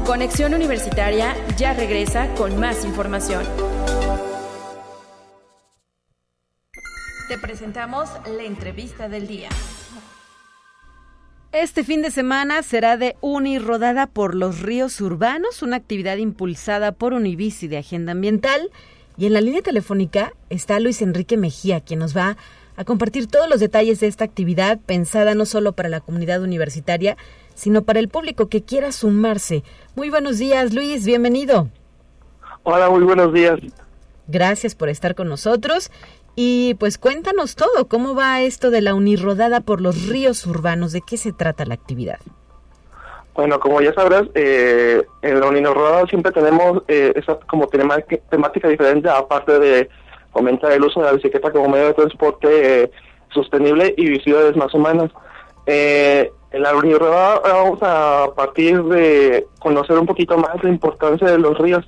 [0.05, 3.43] Conexión Universitaria ya regresa con más información.
[7.27, 9.49] Te presentamos la entrevista del día.
[11.53, 17.15] Este fin de semana será de Unirodada por los ríos urbanos, una actividad impulsada por
[17.15, 18.71] Univici de Agenda Ambiental.
[19.17, 22.37] Y en la línea telefónica está Luis Enrique Mejía, quien nos va
[22.77, 27.17] a compartir todos los detalles de esta actividad pensada no solo para la comunidad universitaria,
[27.55, 29.63] sino para el público que quiera sumarse.
[29.95, 31.69] Muy buenos días, Luis, bienvenido.
[32.63, 33.59] Hola, muy buenos días.
[34.27, 35.91] Gracias por estar con nosotros.
[36.37, 40.93] Y pues cuéntanos todo, ¿cómo va esto de la unirrodada por los ríos urbanos?
[40.93, 42.19] ¿De qué se trata la actividad?
[43.35, 49.09] Bueno, como ya sabrás, eh, en la unirrodada siempre tenemos eh, esa como temática diferente,
[49.09, 49.89] aparte de
[50.33, 52.91] fomentar el uso de la bicicleta como medio de transporte eh,
[53.33, 55.11] sostenible y ciudades más humanas.
[55.67, 61.39] Eh, en la rodada vamos a partir de conocer un poquito más la importancia de
[61.39, 61.85] los ríos.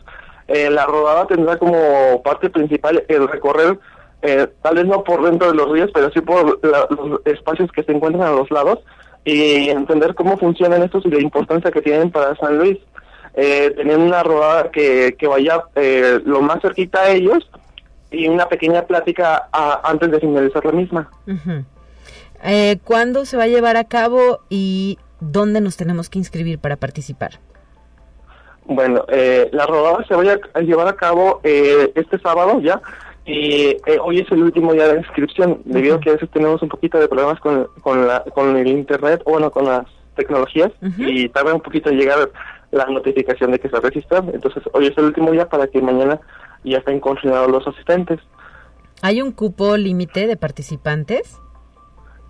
[0.49, 3.79] Eh, la rodada tendrá como parte principal el recorrer,
[4.23, 7.85] eh, tal vez no por dentro de los ríos, pero sí por los espacios que
[7.85, 8.81] se encuentran a los lados
[9.25, 12.79] y entender cómo funcionan estos y la importancia que tienen para San Luis.
[13.35, 17.49] Eh, teniendo una rodada que, que vaya eh, lo más cerquita a ellos
[18.11, 19.49] y una pequeña plática
[19.85, 21.11] antes de finalizar la misma.
[22.43, 26.77] Eh, ¿Cuándo se va a llevar a cabo y dónde nos tenemos que inscribir para
[26.77, 27.41] participar?
[28.69, 32.81] Bueno, eh, la rodada se va a llevar a cabo eh, este sábado ya
[33.25, 36.63] y eh, hoy es el último día de inscripción debido a que a veces tenemos
[36.63, 40.73] un poquito de problemas con, con, la, con el internet o bueno, con las tecnologías
[40.99, 42.31] y tarda un poquito en llegar
[42.73, 44.31] la notificación de que se registran.
[44.33, 46.21] Entonces hoy es el último día para que mañana
[46.65, 48.19] ya estén confirmados los asistentes.
[49.03, 51.39] ¿Hay un cupo límite de participantes?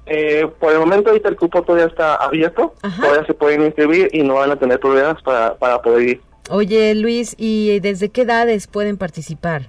[0.07, 4.23] Eh, por el momento ahorita el cupo todavía está abierto, todavía se pueden inscribir y
[4.23, 6.21] no van a tener problemas para, para poder ir.
[6.49, 9.63] Oye Luis, ¿y desde qué edades pueden participar?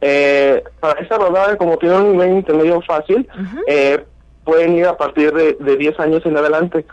[0.00, 3.26] Eh, para esta rodada, como tiene un nivel intermedio fácil,
[3.66, 4.04] eh,
[4.44, 6.84] pueden ir a partir de, de 10 años en adelante.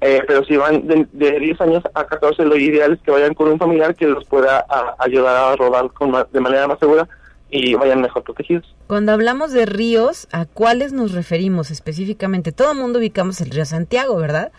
[0.00, 3.32] Eh, pero si van de, de 10 años a 14, lo ideal es que vayan
[3.34, 7.08] con un familiar que los pueda a- ayudar a rodar con de manera más segura
[7.56, 8.74] y vayan mejor protegidos.
[8.86, 12.52] Cuando hablamos de ríos, ¿a cuáles nos referimos específicamente?
[12.52, 14.52] Todo el mundo ubicamos el río Santiago, ¿verdad?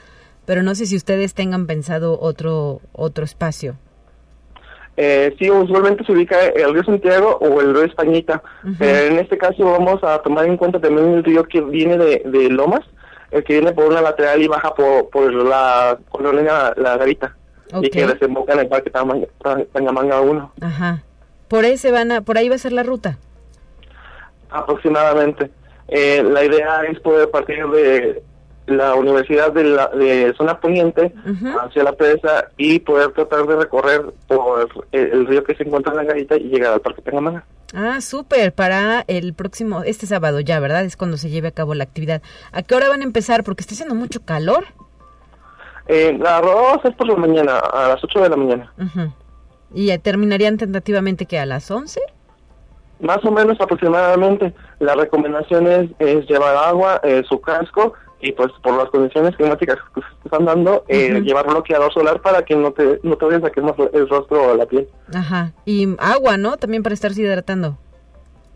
[0.46, 3.76] Pero no sé si ustedes tengan pensado otro otro espacio.
[5.00, 8.42] Eh, sí, usualmente se ubica el río Santiago o el río Españita.
[8.80, 12.24] Eh, en este caso vamos a tomar en cuenta también el río que viene de,
[12.26, 12.82] de Lomas,
[13.30, 17.36] el que viene por una lateral y baja por, por la colonia La Garita.
[17.82, 21.04] Y que desemboca en el parque Tangamanga 1 Ajá.
[21.48, 23.18] Por ese van a, por ahí va a ser la ruta.
[24.50, 25.52] aproximadamente.
[25.88, 28.22] Eh, la idea es poder partir de
[28.66, 31.14] la Universidad de, la, de Zona Poniente
[31.64, 35.94] hacia la presa y poder tratar de recorrer por el, el río que se encuentra
[35.94, 37.46] en la Garita y llegar al parque Tangamanga.
[37.74, 40.84] Ah, súper, para el próximo, este sábado ya, ¿verdad?
[40.84, 42.22] Es cuando se lleve a cabo la actividad.
[42.52, 43.44] ¿A qué hora van a empezar?
[43.46, 44.66] Porque está haciendo mucho calor.
[45.88, 48.74] Eh, la rodada va a ser por la mañana, a las 8 de la mañana.
[49.74, 52.00] Y terminarían tentativamente que a las 11.
[53.00, 54.54] Más o menos aproximadamente.
[54.80, 59.78] La recomendación es, es llevar agua, eh, su casco y pues por las condiciones climáticas
[59.94, 63.44] que se están dando, eh, llevar bloqueador solar para que no te, no te vayas
[63.44, 64.88] a quemar el rostro o la piel.
[65.14, 65.54] Ajá.
[65.66, 66.58] Y agua, ¿no?
[66.58, 67.78] También para estarse hidratando.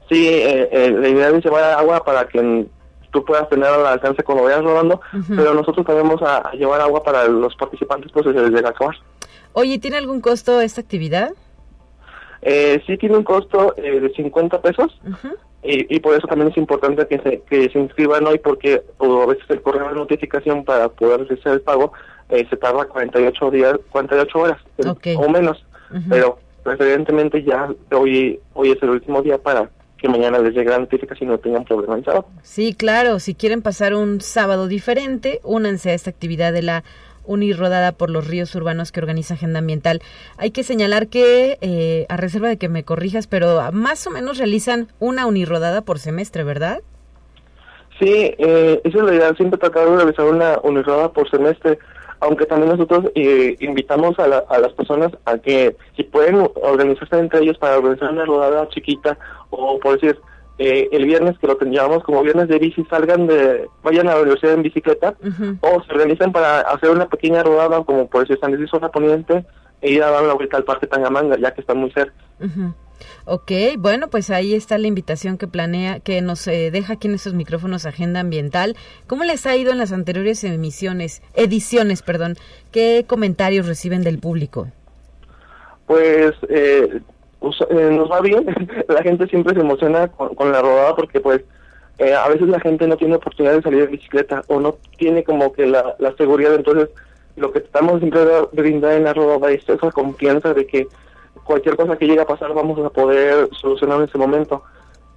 [0.09, 2.65] Sí, eh, eh, la idea es llevar agua para que
[3.11, 6.81] tú puedas tener al alcance cuando vayas rodando, pero nosotros también vamos a, a llevar
[6.81, 8.95] agua para los participantes pues desde el acabar.
[9.53, 11.31] Oye, ¿tiene algún costo esta actividad?
[12.41, 14.99] Eh, sí tiene un costo eh, de 50 pesos.
[15.63, 19.21] Y, y por eso también es importante que se, que se inscriban hoy porque o
[19.21, 21.93] a veces el correo de notificación para poder realizar el pago
[22.29, 25.63] eh, se tarda 48 días, 48 horas eh, o menos,
[26.09, 29.69] pero preferentemente ya hoy hoy es el último día para
[30.01, 32.25] que mañana les llegue la notificación y no tengan problema en sábado.
[32.41, 36.83] Sí, claro, si quieren pasar un sábado diferente, únanse a esta actividad de la
[37.23, 40.01] unirrodada por los ríos urbanos que organiza Agenda Ambiental.
[40.37, 44.39] Hay que señalar que, eh, a reserva de que me corrijas, pero más o menos
[44.39, 46.81] realizan una unirrodada por semestre, ¿verdad?
[47.99, 51.77] Sí, eh, esa es la idea, siempre tratar de realizar una unirroda por semestre,
[52.21, 57.17] aunque también nosotros eh, invitamos a, la- a las personas a que si pueden organizarse
[57.19, 59.17] entre ellos para organizar una rodada chiquita
[59.49, 60.17] o por decir
[60.57, 64.21] eh, el viernes que lo tendríamos como viernes de bici salgan de, vayan a la
[64.21, 65.15] universidad en bicicleta
[65.61, 69.43] o se organizan para hacer una pequeña rodada como por decir San Luis Zona Poniente
[69.81, 72.13] e ir a dar la vuelta al Parque Tangamanga ya que están muy cerca.
[73.25, 77.15] Ok, bueno, pues ahí está la invitación que planea, que nos eh, deja aquí en
[77.15, 78.75] estos micrófonos Agenda Ambiental.
[79.07, 82.35] ¿Cómo les ha ido en las anteriores emisiones, ediciones, perdón?
[82.71, 84.67] ¿Qué comentarios reciben del público?
[85.87, 87.01] pues eh,
[87.41, 88.45] us- eh, nos va bien.
[88.87, 91.41] la gente siempre se emociona con, con la rodada porque pues
[91.97, 95.23] eh, a veces la gente no tiene oportunidad de salir en bicicleta o no tiene
[95.23, 96.55] como que la, la seguridad.
[96.55, 96.89] Entonces
[97.35, 98.21] lo que tratamos siempre
[98.53, 100.87] brindar en la rodada es esa confianza de que
[101.43, 104.63] cualquier cosa que llegue a pasar vamos a poder solucionar en ese momento.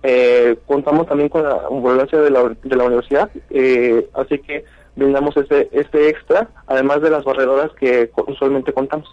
[0.02, 4.64] Eh, contamos también con la ambulancia de la, de la universidad, eh, así que
[4.96, 9.08] brindamos este, este extra, además de las barredoras que usualmente contamos.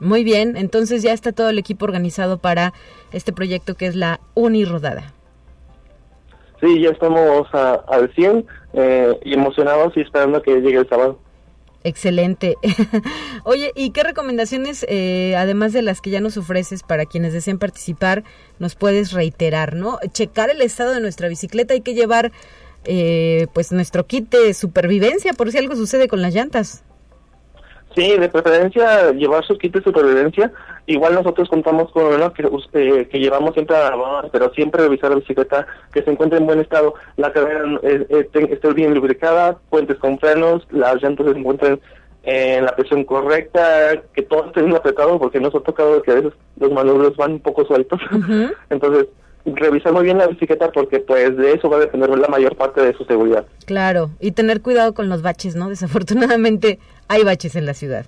[0.00, 2.72] Muy bien, entonces ya está todo el equipo organizado para
[3.12, 5.12] este proyecto que es la Unirodada.
[6.60, 11.18] Sí, ya estamos a- al 100 eh, y emocionados y esperando que llegue el sábado.
[11.84, 12.56] Excelente.
[13.44, 17.58] Oye, ¿y qué recomendaciones, eh, además de las que ya nos ofreces para quienes deseen
[17.58, 18.24] participar,
[18.58, 19.98] nos puedes reiterar, no?
[20.10, 22.32] Checar el estado de nuestra bicicleta, hay que llevar,
[22.86, 26.84] eh, pues, nuestro kit de supervivencia por si algo sucede con las llantas.
[27.94, 30.52] Sí, de preferencia llevar su kit de supervivencia.
[30.86, 35.10] Igual nosotros contamos con uno que, eh, que llevamos siempre a la pero siempre revisar
[35.10, 39.58] la bicicleta que se encuentre en buen estado, la cadera eh, eh, esté bien lubricada,
[39.70, 41.80] puentes con frenos, las llantas se encuentren
[42.24, 46.14] en la presión correcta, que todo esté bien apretado, porque nos ha tocado que a
[46.14, 48.00] veces los manubrios van un poco sueltos.
[48.70, 49.06] Entonces,
[49.44, 52.80] revisar muy bien la bicicleta porque pues de eso va a depender la mayor parte
[52.80, 53.44] de su seguridad.
[53.66, 55.68] Claro, y tener cuidado con los baches, ¿no?
[55.68, 56.78] Desafortunadamente
[57.08, 58.06] hay baches en la ciudad.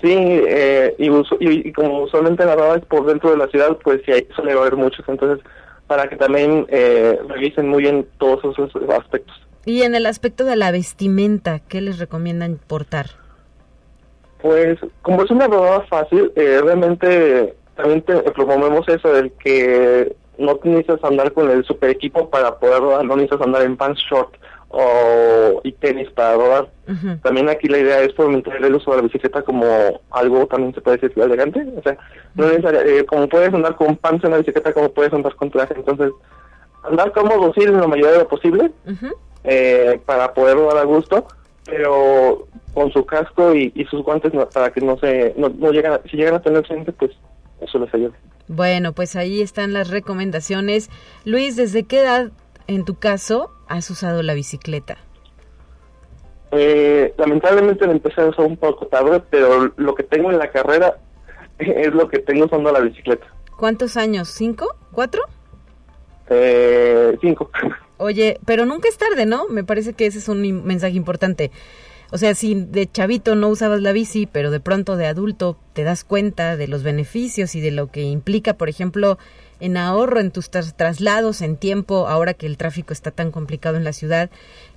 [0.00, 3.76] Sí, eh, y, y, y como usualmente la rodada es por dentro de la ciudad,
[3.82, 5.04] pues sí, suele haber muchos.
[5.08, 5.44] Entonces,
[5.88, 9.34] para que también eh, revisen muy bien todos esos aspectos.
[9.64, 13.06] Y en el aspecto de la vestimenta, ¿qué les recomiendan portar?
[14.40, 20.58] Pues, como es una rodada fácil, eh, realmente también te promovemos eso, del que no
[20.62, 24.34] necesitas andar con el super equipo para poder rodar, no necesitas andar en pants short
[24.70, 26.70] o y tenis para rodar.
[27.22, 30.80] También aquí la idea es fomentar el uso de la bicicleta como algo también se
[30.80, 31.96] puede decir elegante, o sea,
[32.34, 35.74] no eh, como puedes andar con pants en la bicicleta como puedes andar con traje,
[35.74, 36.12] entonces
[36.84, 38.70] andar cómodo sí en la mayoría de lo posible
[39.44, 41.26] eh, para poder rodar a gusto,
[41.64, 46.34] pero con su casco y, sus guantes para que no se no, llegan si llegan
[46.34, 47.12] a tener accidente pues
[47.60, 48.14] eso les ayuda.
[48.46, 50.88] Bueno, pues ahí están las recomendaciones.
[51.26, 52.30] Luis, ¿desde qué edad
[52.66, 54.98] en tu caso has usado la bicicleta?
[56.50, 60.50] Eh, lamentablemente la empecé a usar un poco tarde, pero lo que tengo en la
[60.50, 60.98] carrera
[61.58, 63.26] es lo que tengo usando la bicicleta.
[63.56, 64.28] ¿Cuántos años?
[64.28, 64.76] ¿Cinco?
[64.92, 65.22] ¿Cuatro?
[66.30, 67.50] Eh, cinco.
[67.98, 69.48] Oye, pero nunca es tarde, ¿no?
[69.48, 71.50] Me parece que ese es un mensaje importante.
[72.10, 75.82] O sea, si de chavito no usabas la bici, pero de pronto de adulto te
[75.82, 79.18] das cuenta de los beneficios y de lo que implica, por ejemplo,
[79.60, 83.84] en ahorro en tus traslados, en tiempo, ahora que el tráfico está tan complicado en
[83.84, 84.30] la ciudad,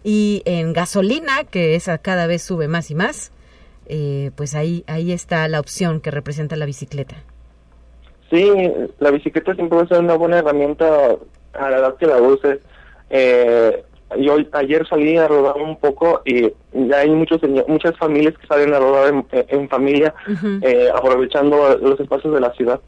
[0.04, 3.32] y en gasolina, que esa cada vez sube más y más,
[3.88, 7.16] eh, pues ahí, ahí está la opción que representa la bicicleta.
[8.30, 8.50] Sí,
[9.00, 11.18] la bicicleta siempre va a ser una buena herramienta
[11.54, 12.60] a la edad que la uses.
[13.10, 13.84] Eh,
[14.20, 18.74] yo ayer salí a rodar un poco y ya hay muchos muchas familias que salen
[18.74, 20.14] a rodar en, familia
[20.62, 22.82] eh, aprovechando los espacios de la ciudad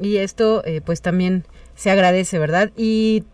[0.00, 3.24] y esto eh, pues también se agradece verdad y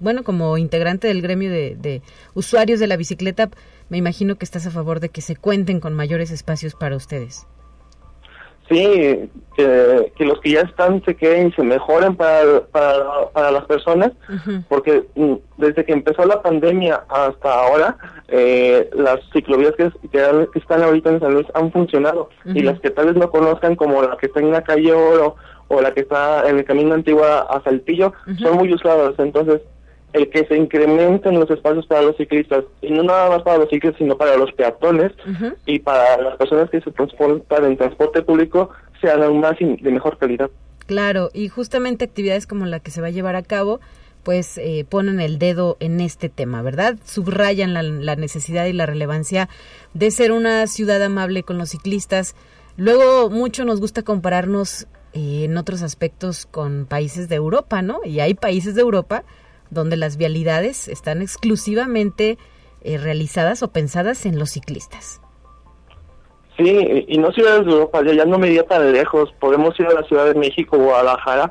[0.00, 2.02] bueno como integrante del gremio de, de
[2.34, 3.50] usuarios de la bicicleta
[3.88, 7.46] me imagino que estás a favor de que se cuenten con mayores espacios para ustedes.
[8.68, 14.12] Sí, que, los que ya están se queden y se mejoren para, para, las personas,
[14.68, 17.96] porque mm, desde que empezó la pandemia hasta ahora,
[18.28, 19.90] eh, las ciclovías que,
[20.54, 24.02] están ahorita en San Luis han funcionado y las que tal vez no conozcan, como
[24.02, 25.36] la que está en la calle Oro
[25.68, 29.14] o la que está en el camino antiguo a Saltillo, son muy usadas.
[29.18, 29.60] Entonces,
[30.12, 33.68] el que se incrementen los espacios para los ciclistas, y no nada más para los
[33.68, 35.12] ciclistas, sino para los peatones
[35.66, 40.18] y para las personas que se transportan en transporte público, sean aún más de mejor
[40.18, 40.50] calidad.
[40.86, 43.80] Claro, y justamente actividades como la que se va a llevar a cabo,
[44.22, 46.96] pues eh, ponen el dedo en este tema, ¿verdad?
[47.04, 49.48] Subrayan la, necesidad y la relevancia
[49.92, 52.34] de ser una ciudad amable con los ciclistas.
[52.76, 54.86] Luego, mucho nos gusta compararnos
[55.44, 58.00] en otros aspectos con países de Europa, ¿no?
[58.04, 59.24] Y hay países de Europa
[59.70, 62.38] donde las vialidades están exclusivamente
[62.82, 65.20] eh, realizadas o pensadas en los ciclistas.
[66.56, 69.32] Sí, y no ciudades de Europa, ya no me iría tan lejos.
[69.38, 71.50] Podemos ir a la Ciudad de México, Guadalajara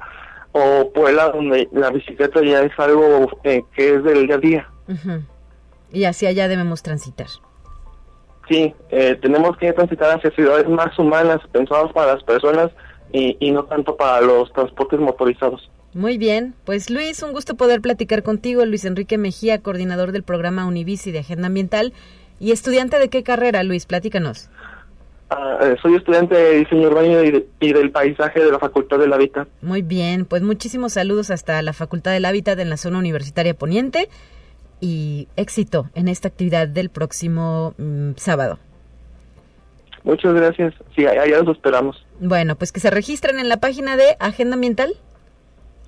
[0.51, 4.69] o Puebla, donde la bicicleta ya es algo eh, que es del día a día.
[5.93, 7.27] Y hacia allá debemos transitar.
[8.49, 12.71] Sí, eh, tenemos que transitar hacia ciudades más humanas, pensadas para las personas
[13.11, 15.69] y, y no tanto para los transportes motorizados.
[15.93, 18.65] Muy bien, pues Luis, un gusto poder platicar contigo.
[18.65, 21.93] Luis Enrique Mejía, coordinador del programa Univici de Agenda Ambiental.
[22.39, 23.85] ¿Y estudiante de qué carrera, Luis?
[23.85, 24.49] Platícanos.
[25.29, 27.21] Ah, eh, soy estudiante de diseño urbano
[27.59, 29.47] y, del paisaje de la Facultad del Hábitat.
[29.61, 34.07] Muy bien, pues muchísimos saludos hasta la Facultad del Hábitat en la zona universitaria poniente
[34.79, 38.59] y éxito en esta actividad del próximo mm, sábado.
[40.03, 40.73] Muchas gracias.
[40.95, 42.05] Sí, allá los esperamos.
[42.19, 44.95] Bueno, pues que se registren en la página de Agenda Ambiental.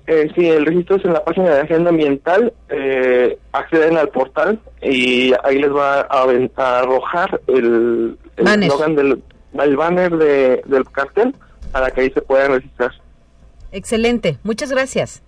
[0.06, 2.52] Eh, sí, el registro es en la página de Agenda Ambiental.
[2.68, 9.22] Eh, acceden al portal y ahí les va a, arrojar el, el del
[9.58, 11.34] el banner de, del cartel
[11.72, 12.92] para que ahí se puedan registrar.
[13.72, 15.22] Excelente, muchas gracias.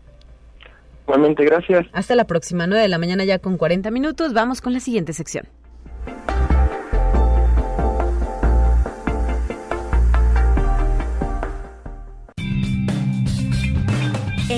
[1.06, 1.86] Igualmente, gracias.
[1.92, 4.32] Hasta la próxima, 9 de la mañana ya con 40 minutos.
[4.32, 5.46] Vamos con la siguiente sección.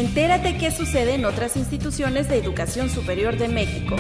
[0.05, 3.97] Entérate qué sucede en otras instituciones de educación superior de México.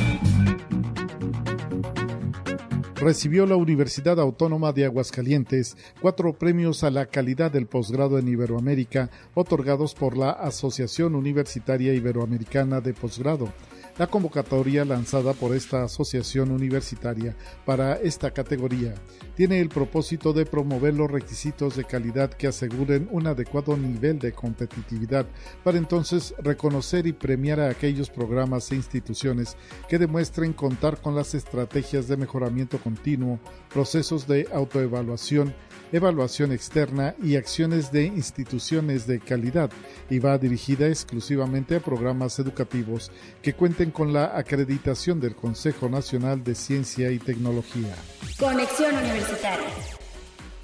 [2.96, 9.10] Recibió la Universidad Autónoma de Aguascalientes cuatro premios a la calidad del posgrado en Iberoamérica
[9.32, 13.50] otorgados por la Asociación Universitaria Iberoamericana de Posgrado
[13.98, 18.94] la convocatoria lanzada por esta asociación universitaria para esta categoría.
[19.36, 24.32] Tiene el propósito de promover los requisitos de calidad que aseguren un adecuado nivel de
[24.32, 25.26] competitividad
[25.62, 29.56] para entonces reconocer y premiar a aquellos programas e instituciones
[29.88, 33.38] que demuestren contar con las estrategias de mejoramiento continuo,
[33.72, 35.54] procesos de autoevaluación,
[35.96, 39.70] evaluación externa y acciones de instituciones de calidad
[40.10, 46.42] y va dirigida exclusivamente a programas educativos que cuenten con la acreditación del Consejo Nacional
[46.42, 47.94] de Ciencia y Tecnología.
[48.40, 49.68] Conexión Universitaria.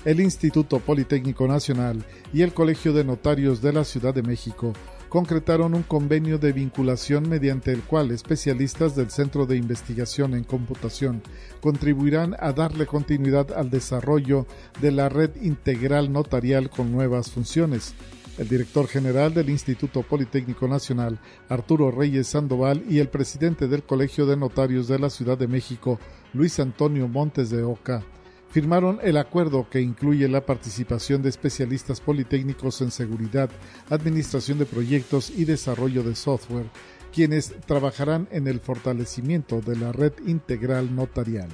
[0.05, 4.73] El Instituto Politécnico Nacional y el Colegio de Notarios de la Ciudad de México
[5.11, 11.21] concretaron un convenio de vinculación mediante el cual especialistas del Centro de Investigación en Computación
[11.61, 14.47] contribuirán a darle continuidad al desarrollo
[14.81, 17.93] de la red integral notarial con nuevas funciones.
[18.39, 24.27] El director general del Instituto Politécnico Nacional, Arturo Reyes Sandoval, y el presidente del Colegio
[24.27, 25.99] de Notarios de la Ciudad de México,
[26.33, 28.05] Luis Antonio Montes de Oca,
[28.51, 33.51] firmaron el acuerdo que incluye la participación de especialistas politécnicos en seguridad,
[33.89, 36.67] administración de proyectos y desarrollo de software,
[37.13, 41.49] quienes trabajarán en el fortalecimiento de la red integral notarial.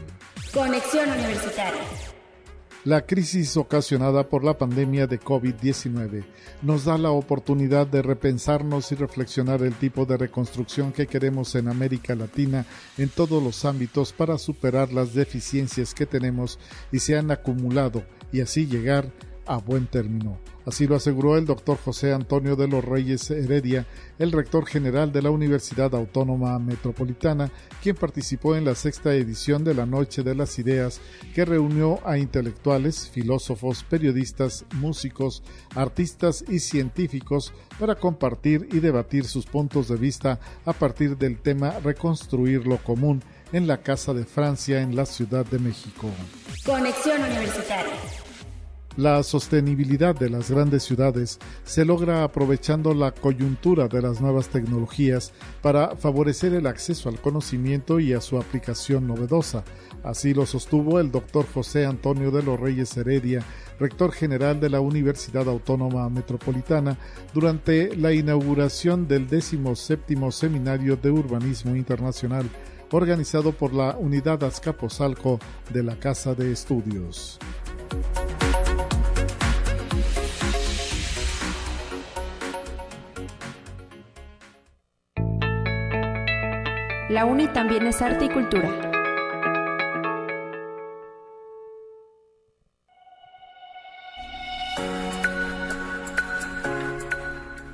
[0.53, 2.16] Conexión Universitaria.
[2.87, 6.23] La crisis ocasionada por la pandemia de COVID-19
[6.63, 11.67] nos da la oportunidad de repensarnos y reflexionar el tipo de reconstrucción que queremos en
[11.67, 12.65] América Latina
[12.97, 16.61] en todos los ámbitos para superar las deficiencias que tenemos
[16.93, 19.11] y se han acumulado y así llegar
[19.47, 20.39] a buen término.
[20.67, 23.87] Así lo aseguró el doctor José Antonio de los Reyes Heredia,
[24.19, 29.75] el rector general de la Universidad Autónoma Metropolitana, quien participó en la sexta edición de
[29.75, 31.01] la Noche de las Ideas,
[31.35, 35.45] que reunió a intelectuales, filósofos, periodistas, músicos,
[35.77, 41.79] artistas y científicos para compartir y debatir sus puntos de vista a partir del tema
[41.79, 43.23] Reconstruir lo común
[43.53, 46.11] en la Casa de Francia en la Ciudad de México.
[46.65, 48.26] Conexión Universitaria.
[48.97, 55.35] La sostenibilidad de las grandes ciudades se logra aprovechando la coyuntura de las nuevas tecnologías
[55.61, 59.65] para favorecer el acceso al conocimiento y a su aplicación novedosa.
[60.03, 63.43] Así lo sostuvo el doctor José Antonio de los Reyes Heredia,
[63.79, 66.97] rector general de la Universidad Autónoma Metropolitana,
[67.35, 72.49] durante la inauguración del 17 Seminario de Urbanismo Internacional,
[72.91, 75.39] organizado por la Unidad Azcapotzalco
[75.71, 77.39] de la Casa de Estudios.
[87.09, 88.69] La UNI también es arte y cultura.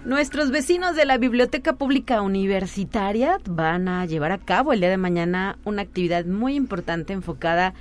[0.05, 4.99] Nuestros vecinos de la Biblioteca Pública Universitaria van a llevar a cabo el día de
[4.99, 7.73] mañana una actividad muy importante enfocada,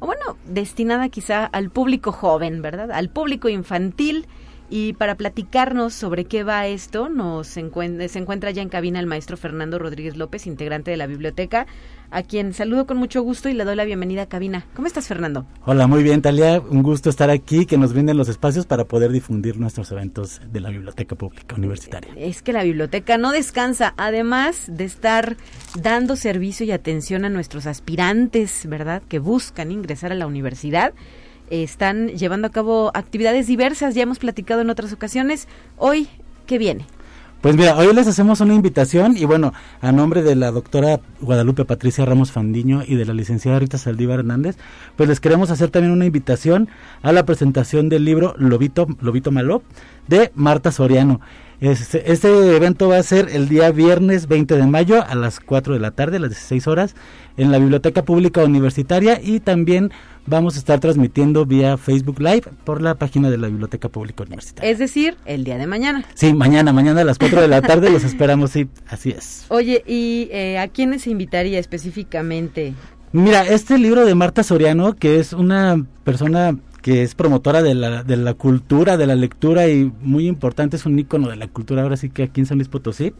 [0.00, 2.90] o bueno, destinada quizá al público joven, ¿verdad?
[2.90, 4.26] Al público infantil
[4.68, 9.36] y para platicarnos sobre qué va esto, nos se encuentra ya en cabina el maestro
[9.36, 11.66] Fernando Rodríguez López, integrante de la biblioteca,
[12.10, 14.66] a quien saludo con mucho gusto y le doy la bienvenida a cabina.
[14.74, 15.46] ¿Cómo estás, Fernando?
[15.64, 16.60] Hola, muy bien, Talia.
[16.60, 20.60] Un gusto estar aquí, que nos brinden los espacios para poder difundir nuestros eventos de
[20.60, 22.12] la Biblioteca Pública Universitaria.
[22.16, 25.36] Es que la biblioteca no descansa, además de estar
[25.80, 30.94] dando servicio y atención a nuestros aspirantes, ¿verdad?, que buscan ingresar a la universidad
[31.50, 35.48] están llevando a cabo actividades diversas, ya hemos platicado en otras ocasiones.
[35.76, 36.08] Hoy,
[36.46, 36.86] ¿qué viene?
[37.42, 41.64] Pues mira, hoy les hacemos una invitación y bueno, a nombre de la doctora Guadalupe
[41.64, 44.56] Patricia Ramos Fandiño y de la licenciada Rita Saldívar Hernández,
[44.96, 46.68] pues les queremos hacer también una invitación
[47.02, 49.62] a la presentación del libro Lobito, Lobito Malo
[50.08, 51.20] de Marta Soriano.
[51.60, 55.72] Este, este, evento va a ser el día viernes 20 de mayo a las 4
[55.72, 56.94] de la tarde, a las 16 horas,
[57.38, 59.90] en la Biblioteca Pública Universitaria y también
[60.26, 64.70] vamos a estar transmitiendo vía Facebook Live por la página de la Biblioteca Pública Universitaria.
[64.70, 66.04] Es decir, el día de mañana.
[66.14, 69.46] Sí, mañana, mañana a las 4 de la tarde los esperamos, sí, así es.
[69.48, 72.74] Oye, ¿y eh, a quiénes se invitaría específicamente?
[73.12, 78.04] Mira, este libro de Marta Soriano, que es una persona que es promotora de la,
[78.04, 81.82] de la cultura, de la lectura y muy importante, es un ícono de la cultura,
[81.82, 83.12] ahora sí que aquí en San Luis Potosí.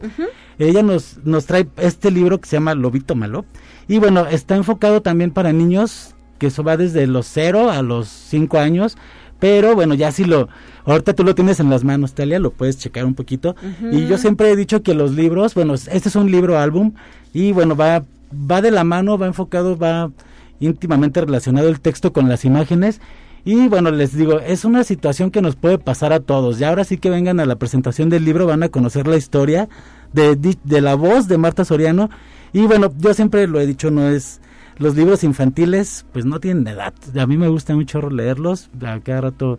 [0.61, 3.45] Ella nos, nos trae este libro que se llama Lobito Malo.
[3.89, 8.07] Y bueno, está enfocado también para niños, que eso va desde los 0 a los
[8.07, 8.97] 5 años.
[9.41, 10.49] Pero bueno, ya si lo,
[10.85, 13.57] ahorita tú lo tienes en las manos, Talia, lo puedes checar un poquito.
[13.91, 16.93] Y yo siempre he dicho que los libros, bueno, este es un libro álbum
[17.35, 20.13] y bueno, va, va de la mano, va enfocado, va
[20.61, 23.01] íntimamente relacionado el texto con las imágenes
[23.47, 26.61] y bueno, les digo, es una situación que nos puede pasar a todos.
[26.61, 29.69] Y ahora sí que vengan a la presentación del libro, van a conocer la historia
[30.13, 32.11] de, de, la voz de Marta Soriano.
[32.53, 34.41] Y bueno, yo siempre lo he dicho, no es...
[34.79, 36.93] Los libros infantiles, pues no tienen edad.
[37.17, 38.69] A mí me gusta mucho leerlos.
[38.85, 39.59] A cada rato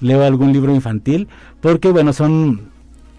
[0.00, 1.28] leo algún libro infantil.
[1.60, 2.70] Porque bueno, son,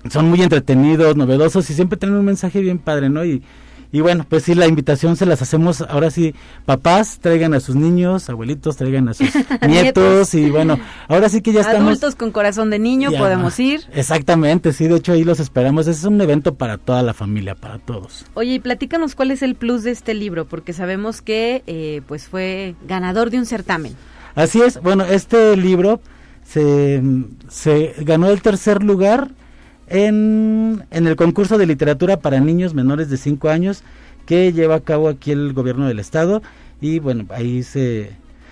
[0.10, 3.24] son muy entretenidos, novedosos y siempre tienen un mensaje bien padre, ¿no?
[3.24, 3.44] Y,
[3.92, 6.36] y bueno, pues sí, la invitación se las hacemos ahora sí,
[6.66, 9.30] papás traigan a sus niños, abuelitos traigan a sus
[9.68, 10.78] nietos y bueno,
[11.08, 11.88] ahora sí que ya estamos...
[11.88, 13.82] Adultos con corazón de niño podemos ir.
[13.94, 15.88] Exactamente, sí, de hecho ahí los esperamos.
[15.88, 18.26] Es un evento para toda la familia, para todos.
[18.34, 22.28] Oye, y platícanos cuál es el plus de este libro, porque sabemos que eh, pues
[22.28, 23.96] fue ganador de un certamen.
[24.36, 26.02] Así es, bueno, este libro
[26.44, 27.02] se,
[27.50, 29.30] se ganó el tercer lugar
[29.88, 33.84] en, en el concurso de literatura para niños menores de 5 años
[34.26, 36.42] que lleva a cabo aquí el gobierno del estado
[36.82, 38.12] y bueno, ahí se,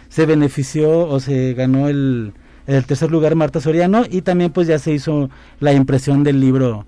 [0.09, 2.33] se benefició o se ganó el,
[2.67, 5.29] el tercer lugar Marta Soriano y también pues ya se hizo
[5.59, 6.85] la impresión del libro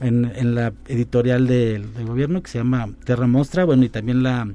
[0.00, 4.22] en, en la editorial del, del gobierno que se llama Terra Mostra, bueno y también
[4.22, 4.48] la,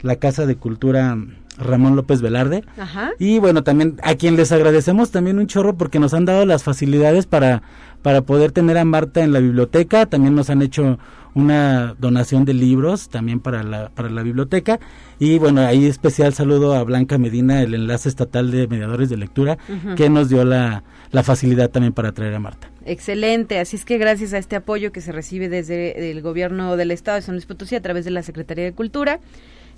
[0.00, 1.16] la Casa de Cultura
[1.58, 2.64] Ramón López Velarde.
[2.78, 3.10] Ajá.
[3.18, 6.62] Y bueno, también a quien les agradecemos también un chorro porque nos han dado las
[6.62, 7.62] facilidades para,
[8.02, 10.06] para poder tener a Marta en la biblioteca.
[10.06, 10.98] También nos han hecho
[11.34, 14.80] una donación de libros también para la, para la biblioteca.
[15.18, 19.58] Y bueno, ahí especial saludo a Blanca Medina, el enlace estatal de mediadores de lectura,
[19.96, 22.70] que nos dio la, la facilidad también para traer a Marta.
[22.84, 26.90] Excelente, así es que gracias a este apoyo que se recibe desde el gobierno del
[26.90, 29.20] estado de San Luis Potosí a través de la Secretaría de Cultura,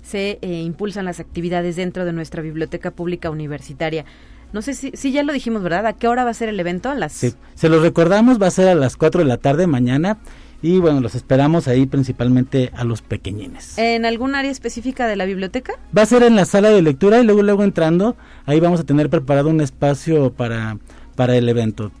[0.01, 4.05] se eh, impulsan las actividades dentro de nuestra biblioteca pública universitaria.
[4.53, 5.85] No sé si, si ya lo dijimos, ¿verdad?
[5.87, 6.89] ¿A qué hora va a ser el evento?
[6.89, 9.67] A las Sí, se los recordamos, va a ser a las 4 de la tarde
[9.67, 10.17] mañana.
[10.63, 13.77] Y bueno, los esperamos ahí principalmente a los pequeñines.
[13.79, 15.73] ¿En algún área específica de la biblioteca?
[15.97, 18.83] Va a ser en la sala de lectura y luego luego entrando, ahí vamos a
[18.83, 20.77] tener preparado un espacio para,
[21.15, 21.91] para el evento.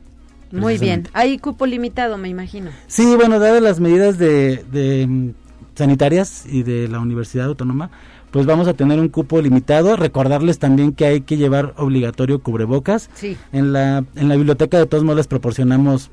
[0.51, 1.07] Muy bien.
[1.13, 2.71] Hay cupo limitado, me imagino.
[2.87, 5.29] Sí, bueno, dadas las medidas de, de, mm,
[5.75, 7.89] sanitarias y de la Universidad Autónoma,
[8.31, 9.95] pues vamos a tener un cupo limitado.
[9.95, 13.09] Recordarles también que hay que llevar obligatorio cubrebocas.
[13.13, 13.37] Sí.
[13.51, 16.09] En la, en la biblioteca de todos modos les proporcionamos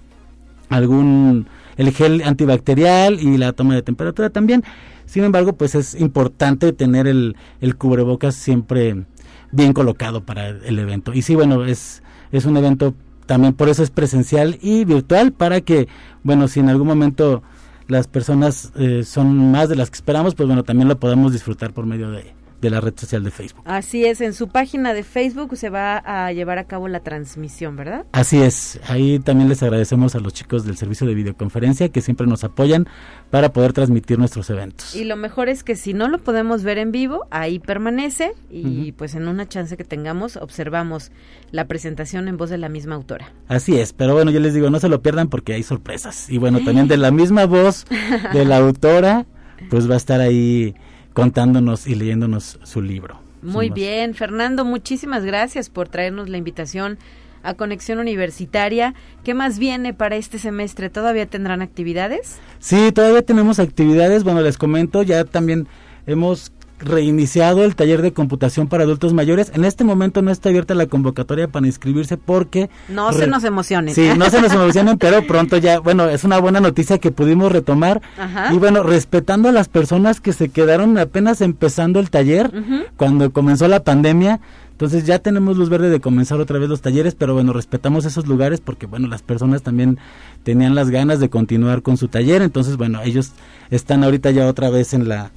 [0.69, 1.47] algún
[1.77, 4.65] el gel antibacterial y la toma de temperatura también.
[5.07, 9.05] Sin embargo, pues es importante tener el, el cubrebocas siempre
[9.53, 11.15] bien colocado para el evento.
[11.15, 12.03] Y sí, bueno, es,
[12.33, 12.95] es un evento
[13.27, 15.87] también, por eso es presencial y virtual, para que,
[16.23, 17.43] bueno, si en algún momento
[17.89, 21.73] las personas eh, son más de las que esperamos, pues bueno, también lo podamos disfrutar
[21.73, 23.63] por medio de, de la red social de Facebook.
[23.65, 27.77] Así es, en su página de Facebook se va a llevar a cabo la transmisión,
[27.77, 28.07] ¿verdad?
[28.13, 32.27] Así es, ahí también les agradecemos a los chicos del servicio de videoconferencia que siempre
[32.27, 32.87] nos apoyan
[33.31, 34.95] para poder transmitir nuestros eventos.
[34.95, 38.93] Y lo mejor es que si no lo podemos ver en vivo, ahí permanece y
[38.93, 41.13] pues en una chance que tengamos observamos
[41.51, 43.33] la presentación en voz de la misma autora.
[43.49, 46.29] Así es, pero bueno, yo les digo, no se lo pierdan porque hay sorpresas.
[46.31, 47.87] Y bueno, también de la misma voz
[48.33, 49.27] de la autora,
[49.71, 50.75] pues va a estar ahí
[51.23, 53.21] contándonos y leyéndonos su libro.
[53.43, 56.99] Muy Somos- bien, Fernando, muchísimas gracias por traernos la invitación
[57.43, 58.95] a Conexión Universitaria.
[59.25, 60.91] ¿Qué más viene para este semestre?
[60.91, 62.39] ¿Todavía tendrán actividades?
[62.59, 64.25] Sí, todavía tenemos actividades.
[64.25, 65.69] Bueno, les comento, ya también
[66.07, 69.53] hemos reiniciado el taller de computación para adultos mayores.
[69.55, 72.71] En este momento no está abierta la convocatoria para inscribirse porque...
[72.89, 73.95] No se nos emocionen.
[73.95, 77.53] Sí, no se nos emocionen, pero pronto ya, bueno, es una buena noticia que pudimos
[77.53, 78.01] retomar.
[78.19, 78.53] Ajá.
[78.55, 82.51] Y bueno, respetando a las personas que se quedaron apenas empezando el taller,
[82.97, 84.41] cuando comenzó la pandemia.
[84.73, 88.29] Entonces ya tenemos luz verde de comenzar otra vez los talleres, pero bueno, respetamos esos
[88.29, 89.99] lugares porque bueno, las personas también
[90.45, 93.33] tenían las ganas de continuar con su taller, entonces bueno, ellos
[93.71, 95.33] están ahorita ya otra vez en la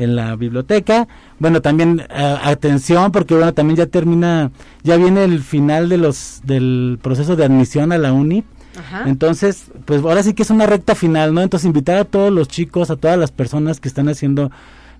[0.00, 1.06] en la biblioteca.
[1.38, 4.50] Bueno, también eh, atención porque bueno, también ya termina
[4.82, 8.42] ya viene el final de los del proceso de admisión a la uni.
[8.78, 9.08] Ajá.
[9.08, 11.42] Entonces, pues ahora sí que es una recta final, ¿no?
[11.42, 14.52] Entonces invitar a todos los chicos, a todas las personas que están haciendo,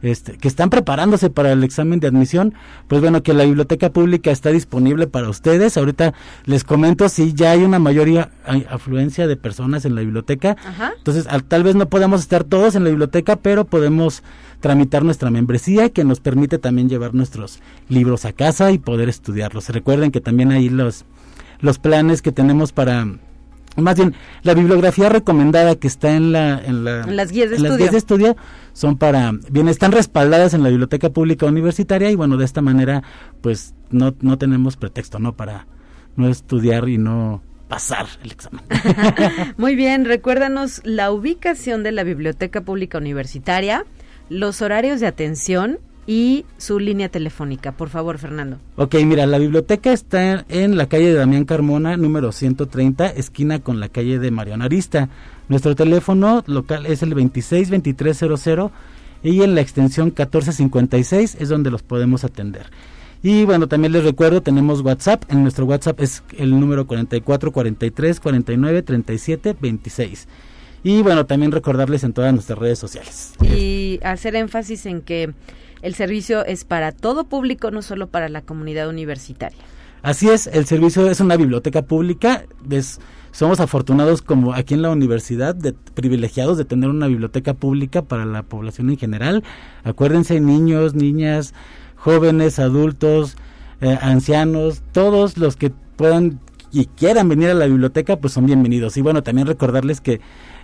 [0.03, 2.53] este, que están preparándose para el examen de admisión,
[2.89, 5.77] pues bueno, que la biblioteca pública está disponible para ustedes.
[5.77, 6.15] Ahorita
[6.47, 8.31] les comento si ya hay una mayoría
[8.69, 10.57] afluencia de personas en la biblioteca.
[10.67, 10.93] Ajá.
[10.99, 14.23] Entonces, al- tal vez no podamos estar todos en la biblioteca, pero podemos
[14.61, 19.69] tramitar nuestra membresía que nos permite también llevar nuestros libros a casa y poder estudiarlos.
[19.71, 21.05] Recuerden que también hay los
[21.61, 23.07] los planes que tenemos para
[23.77, 27.57] más bien la bibliografía recomendada que está en la en, la, En las guías de
[27.57, 27.79] en las estudio.
[27.79, 28.37] guías de estudio
[28.73, 33.03] son para bien están respaldadas en la biblioteca pública universitaria y bueno de esta manera
[33.43, 35.67] pues no no tenemos pretexto no para
[36.17, 38.65] no estudiar y no pasar el examen
[39.57, 43.87] Muy bien, recuérdanos la ubicación de la Biblioteca Pública Universitaria,
[44.31, 47.73] los horarios de atención y su línea telefónica.
[47.73, 48.59] Por favor, Fernando.
[48.77, 53.79] Ok, mira, la biblioteca está en la calle de Damián Carmona, número 130, esquina con
[53.79, 55.11] la calle de Mariano Arista.
[55.49, 58.71] Nuestro teléfono local es el 262300
[59.23, 62.67] y en la extensión 1456 es donde los podemos atender.
[63.23, 65.25] Y bueno, también les recuerdo, tenemos WhatsApp.
[65.29, 70.27] En nuestro WhatsApp es el número 44 43 49 37 26.
[70.83, 73.35] Y bueno, también recordarles en todas nuestras redes sociales.
[73.43, 75.33] Y hacer énfasis en que
[75.83, 79.59] el servicio es para todo público, no solo para la comunidad universitaria.
[80.03, 82.45] Así es, el servicio es una biblioteca pública.
[82.71, 82.99] es-
[83.33, 88.25] somos afortunados como aquí en la universidad, de, privilegiados de tener una biblioteca pública para
[88.25, 89.45] la población en general.
[89.85, 91.55] Acuérdense, niños, niñas,
[91.95, 93.37] jóvenes, adultos,
[93.83, 96.41] eh, ancianos, todos los que puedan
[96.73, 98.97] y quieran venir a la biblioteca, pues son bienvenidos.
[98.97, 100.21] Y bueno, también recordarles que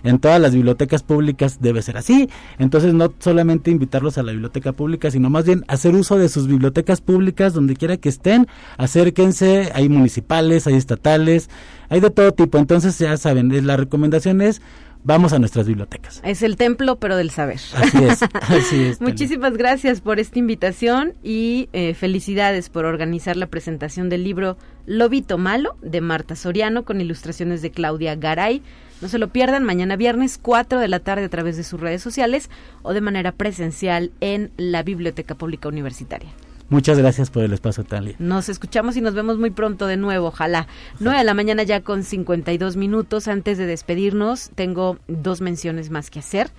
[0.07, 2.29] en todas las bibliotecas públicas debe ser así.
[2.57, 6.47] Entonces no solamente invitarlos a la biblioteca pública, sino más bien hacer uso de sus
[6.47, 8.47] bibliotecas públicas donde quiera que estén.
[8.77, 11.49] Acérquense, hay municipales, hay estatales,
[11.89, 12.57] hay de todo tipo.
[12.57, 14.61] Entonces ya saben, la recomendación es
[15.03, 16.21] vamos a nuestras bibliotecas.
[16.23, 17.59] Es el templo, pero del saber.
[17.75, 19.01] Así es, así es.
[19.01, 25.37] Muchísimas gracias por esta invitación y eh, felicidades por organizar la presentación del libro Lobito
[25.37, 28.61] Malo de Marta Soriano con ilustraciones de Claudia Garay.
[29.01, 32.01] No se lo pierdan mañana viernes 4 de la tarde a través de sus redes
[32.01, 32.49] sociales
[32.81, 36.29] o de manera presencial en la Biblioteca Pública Universitaria.
[36.69, 38.15] Muchas gracias por el espacio, Talia.
[38.19, 40.67] Nos escuchamos y nos vemos muy pronto de nuevo, ojalá.
[40.99, 43.27] 9 de la mañana ya con 52 minutos.
[43.29, 46.49] Antes de despedirnos, tengo dos menciones más que hacer.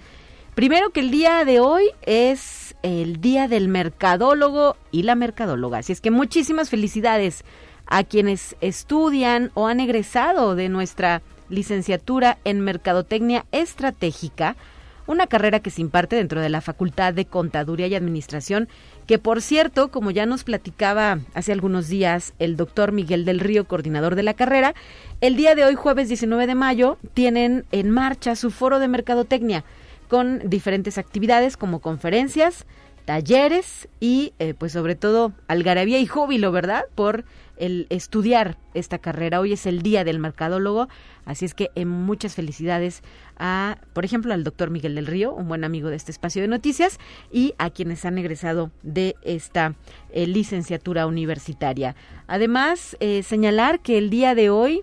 [0.55, 5.79] Primero que el día de hoy es el día del mercadólogo y la mercadóloga.
[5.79, 7.45] Así es que muchísimas felicidades
[7.87, 14.57] a quienes estudian o han egresado de nuestra licenciatura en Mercadotecnia Estratégica,
[15.07, 18.69] una carrera que se imparte dentro de la Facultad de Contaduría y Administración
[19.09, 23.67] que por cierto, como ya nos platicaba hace algunos días el doctor Miguel del Río,
[23.67, 24.75] coordinador de la carrera,
[25.23, 29.65] el día de hoy, jueves 19 de mayo, tienen en marcha su foro de mercadotecnia
[30.09, 32.67] con diferentes actividades como conferencias,
[33.07, 36.85] talleres y eh, pues sobre todo algarabía y júbilo, ¿verdad?
[36.95, 37.25] Por
[37.59, 39.41] el estudiar esta carrera.
[39.41, 40.89] Hoy es el día del mercadólogo,
[41.25, 43.03] así es que en muchas felicidades
[43.37, 46.49] a, por ejemplo, al doctor Miguel del Río, un buen amigo de este espacio de
[46.49, 46.99] noticias,
[47.31, 49.75] y a quienes han egresado de esta
[50.11, 51.95] eh, licenciatura universitaria.
[52.27, 54.83] Además, eh, señalar que el día de hoy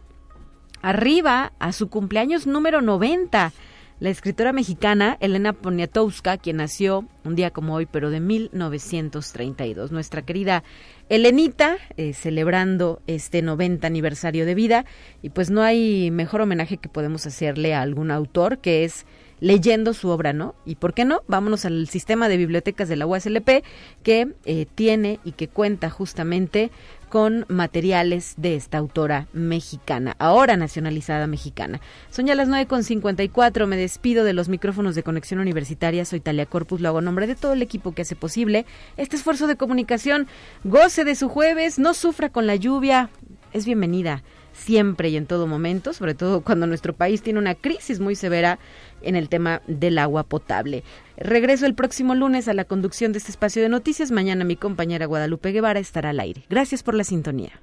[0.81, 3.51] arriba a su cumpleaños número 90
[3.99, 9.93] la escritora mexicana Elena Poniatowska, quien nació un día como hoy, pero de 1932.
[9.93, 10.65] Nuestra querida
[11.07, 14.85] Elenita, eh, celebrando este 90 aniversario de vida.
[15.21, 19.05] Y pues no hay mejor homenaje que podemos hacerle a algún autor que es
[19.39, 20.55] leyendo su obra, ¿no?
[20.65, 23.63] Y por qué no, vámonos al sistema de bibliotecas de la USLP
[24.01, 26.71] que eh, tiene y que cuenta justamente
[27.15, 31.79] con materiales de esta autora mexicana, ahora nacionalizada mexicana.
[32.11, 36.81] Son ya las 9.54, me despido de los micrófonos de Conexión Universitaria, soy Talia Corpus,
[36.81, 38.65] lo hago en nombre de todo el equipo que hace posible
[38.97, 40.27] este esfuerzo de comunicación.
[40.65, 43.09] Goce de su jueves, no sufra con la lluvia,
[43.53, 47.99] es bienvenida siempre y en todo momento, sobre todo cuando nuestro país tiene una crisis
[47.99, 48.59] muy severa
[49.05, 50.83] en el tema del agua potable.
[51.17, 54.11] Regreso el próximo lunes a la conducción de este espacio de noticias.
[54.11, 56.43] Mañana mi compañera Guadalupe Guevara estará al aire.
[56.49, 57.61] Gracias por la sintonía.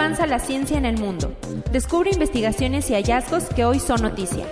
[0.00, 1.36] Avanza la ciencia en el mundo.
[1.72, 4.46] Descubre investigaciones y hallazgos que hoy son noticia.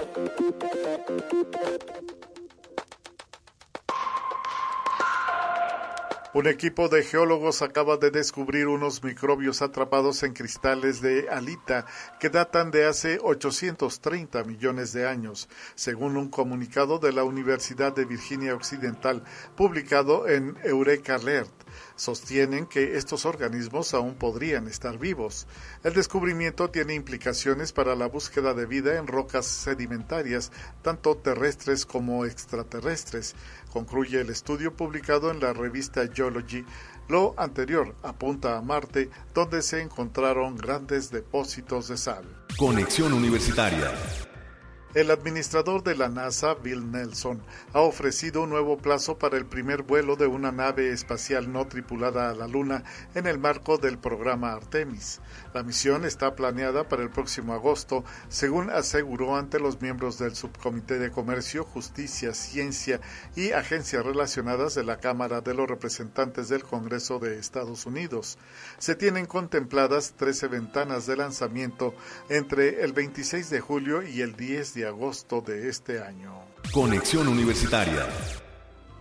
[6.35, 11.87] Un equipo de geólogos acaba de descubrir unos microbios atrapados en cristales de alita
[12.21, 18.05] que datan de hace 830 millones de años, según un comunicado de la Universidad de
[18.05, 19.25] Virginia Occidental
[19.57, 21.51] publicado en Eureka Alert
[21.97, 25.47] sostienen que estos organismos aún podrían estar vivos.
[25.85, 30.53] El descubrimiento tiene implicaciones para la búsqueda de vida en rocas sedimentarias,
[30.83, 33.35] tanto terrestres como extraterrestres,
[33.73, 36.65] concluye el estudio publicado en la revista Geology.
[37.09, 42.25] Lo anterior apunta a Marte, donde se encontraron grandes depósitos de sal.
[42.59, 43.93] Conexión Universitaria.
[44.95, 47.43] El administrador de la NASA, Bill Nelson,
[47.75, 52.31] ha ofrecido un nuevo plazo para el primer vuelo de una nave espacial no tripulada
[52.31, 52.85] a la Luna
[53.15, 55.21] en el marco del programa Artemis.
[55.59, 61.01] La misión está planeada para el próximo agosto, según aseguró ante los miembros del Subcomité
[61.01, 63.01] de Comercio, Justicia, Ciencia
[63.35, 68.39] y agencias relacionadas de la Cámara de los Representantes del Congreso de Estados Unidos.
[68.79, 71.93] Se tienen contempladas 13 ventanas de lanzamiento
[72.29, 76.41] entre el 26 de julio y el 10 de agosto de este año.
[76.73, 78.07] Conexión Universitaria.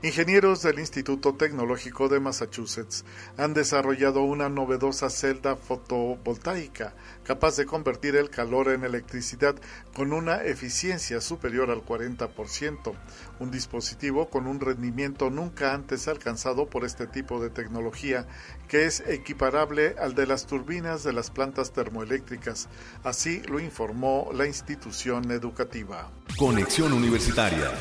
[0.03, 3.03] Ingenieros del Instituto Tecnológico de Massachusetts
[3.35, 6.93] han desarrollado una novedosa celda fotovoltaica
[7.23, 9.55] capaz de convertir el calor en electricidad
[9.95, 12.93] con una eficiencia superior al 40%,
[13.39, 18.27] un dispositivo con un rendimiento nunca antes alcanzado por este tipo de tecnología
[18.67, 22.69] que es equiparable al de las turbinas de las plantas termoeléctricas,
[23.03, 26.11] así lo informó la institución educativa.
[26.37, 27.71] Conexión Universitaria.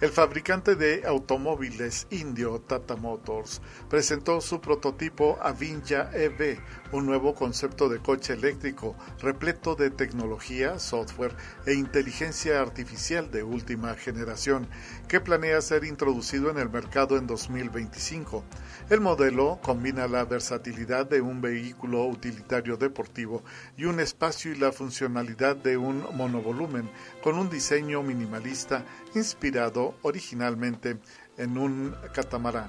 [0.00, 6.60] El fabricante de automóviles indio Tata Motors presentó su prototipo Avinja EV,
[6.92, 11.34] un nuevo concepto de coche eléctrico repleto de tecnología, software
[11.66, 14.68] e inteligencia artificial de última generación,
[15.08, 18.44] que planea ser introducido en el mercado en 2025.
[18.90, 23.42] El modelo combina la versatilidad de un vehículo utilitario deportivo
[23.76, 26.90] y un espacio y la funcionalidad de un monovolumen
[27.22, 28.84] con un diseño minimalista
[29.14, 30.98] inspirado originalmente
[31.38, 32.68] en un catamarán.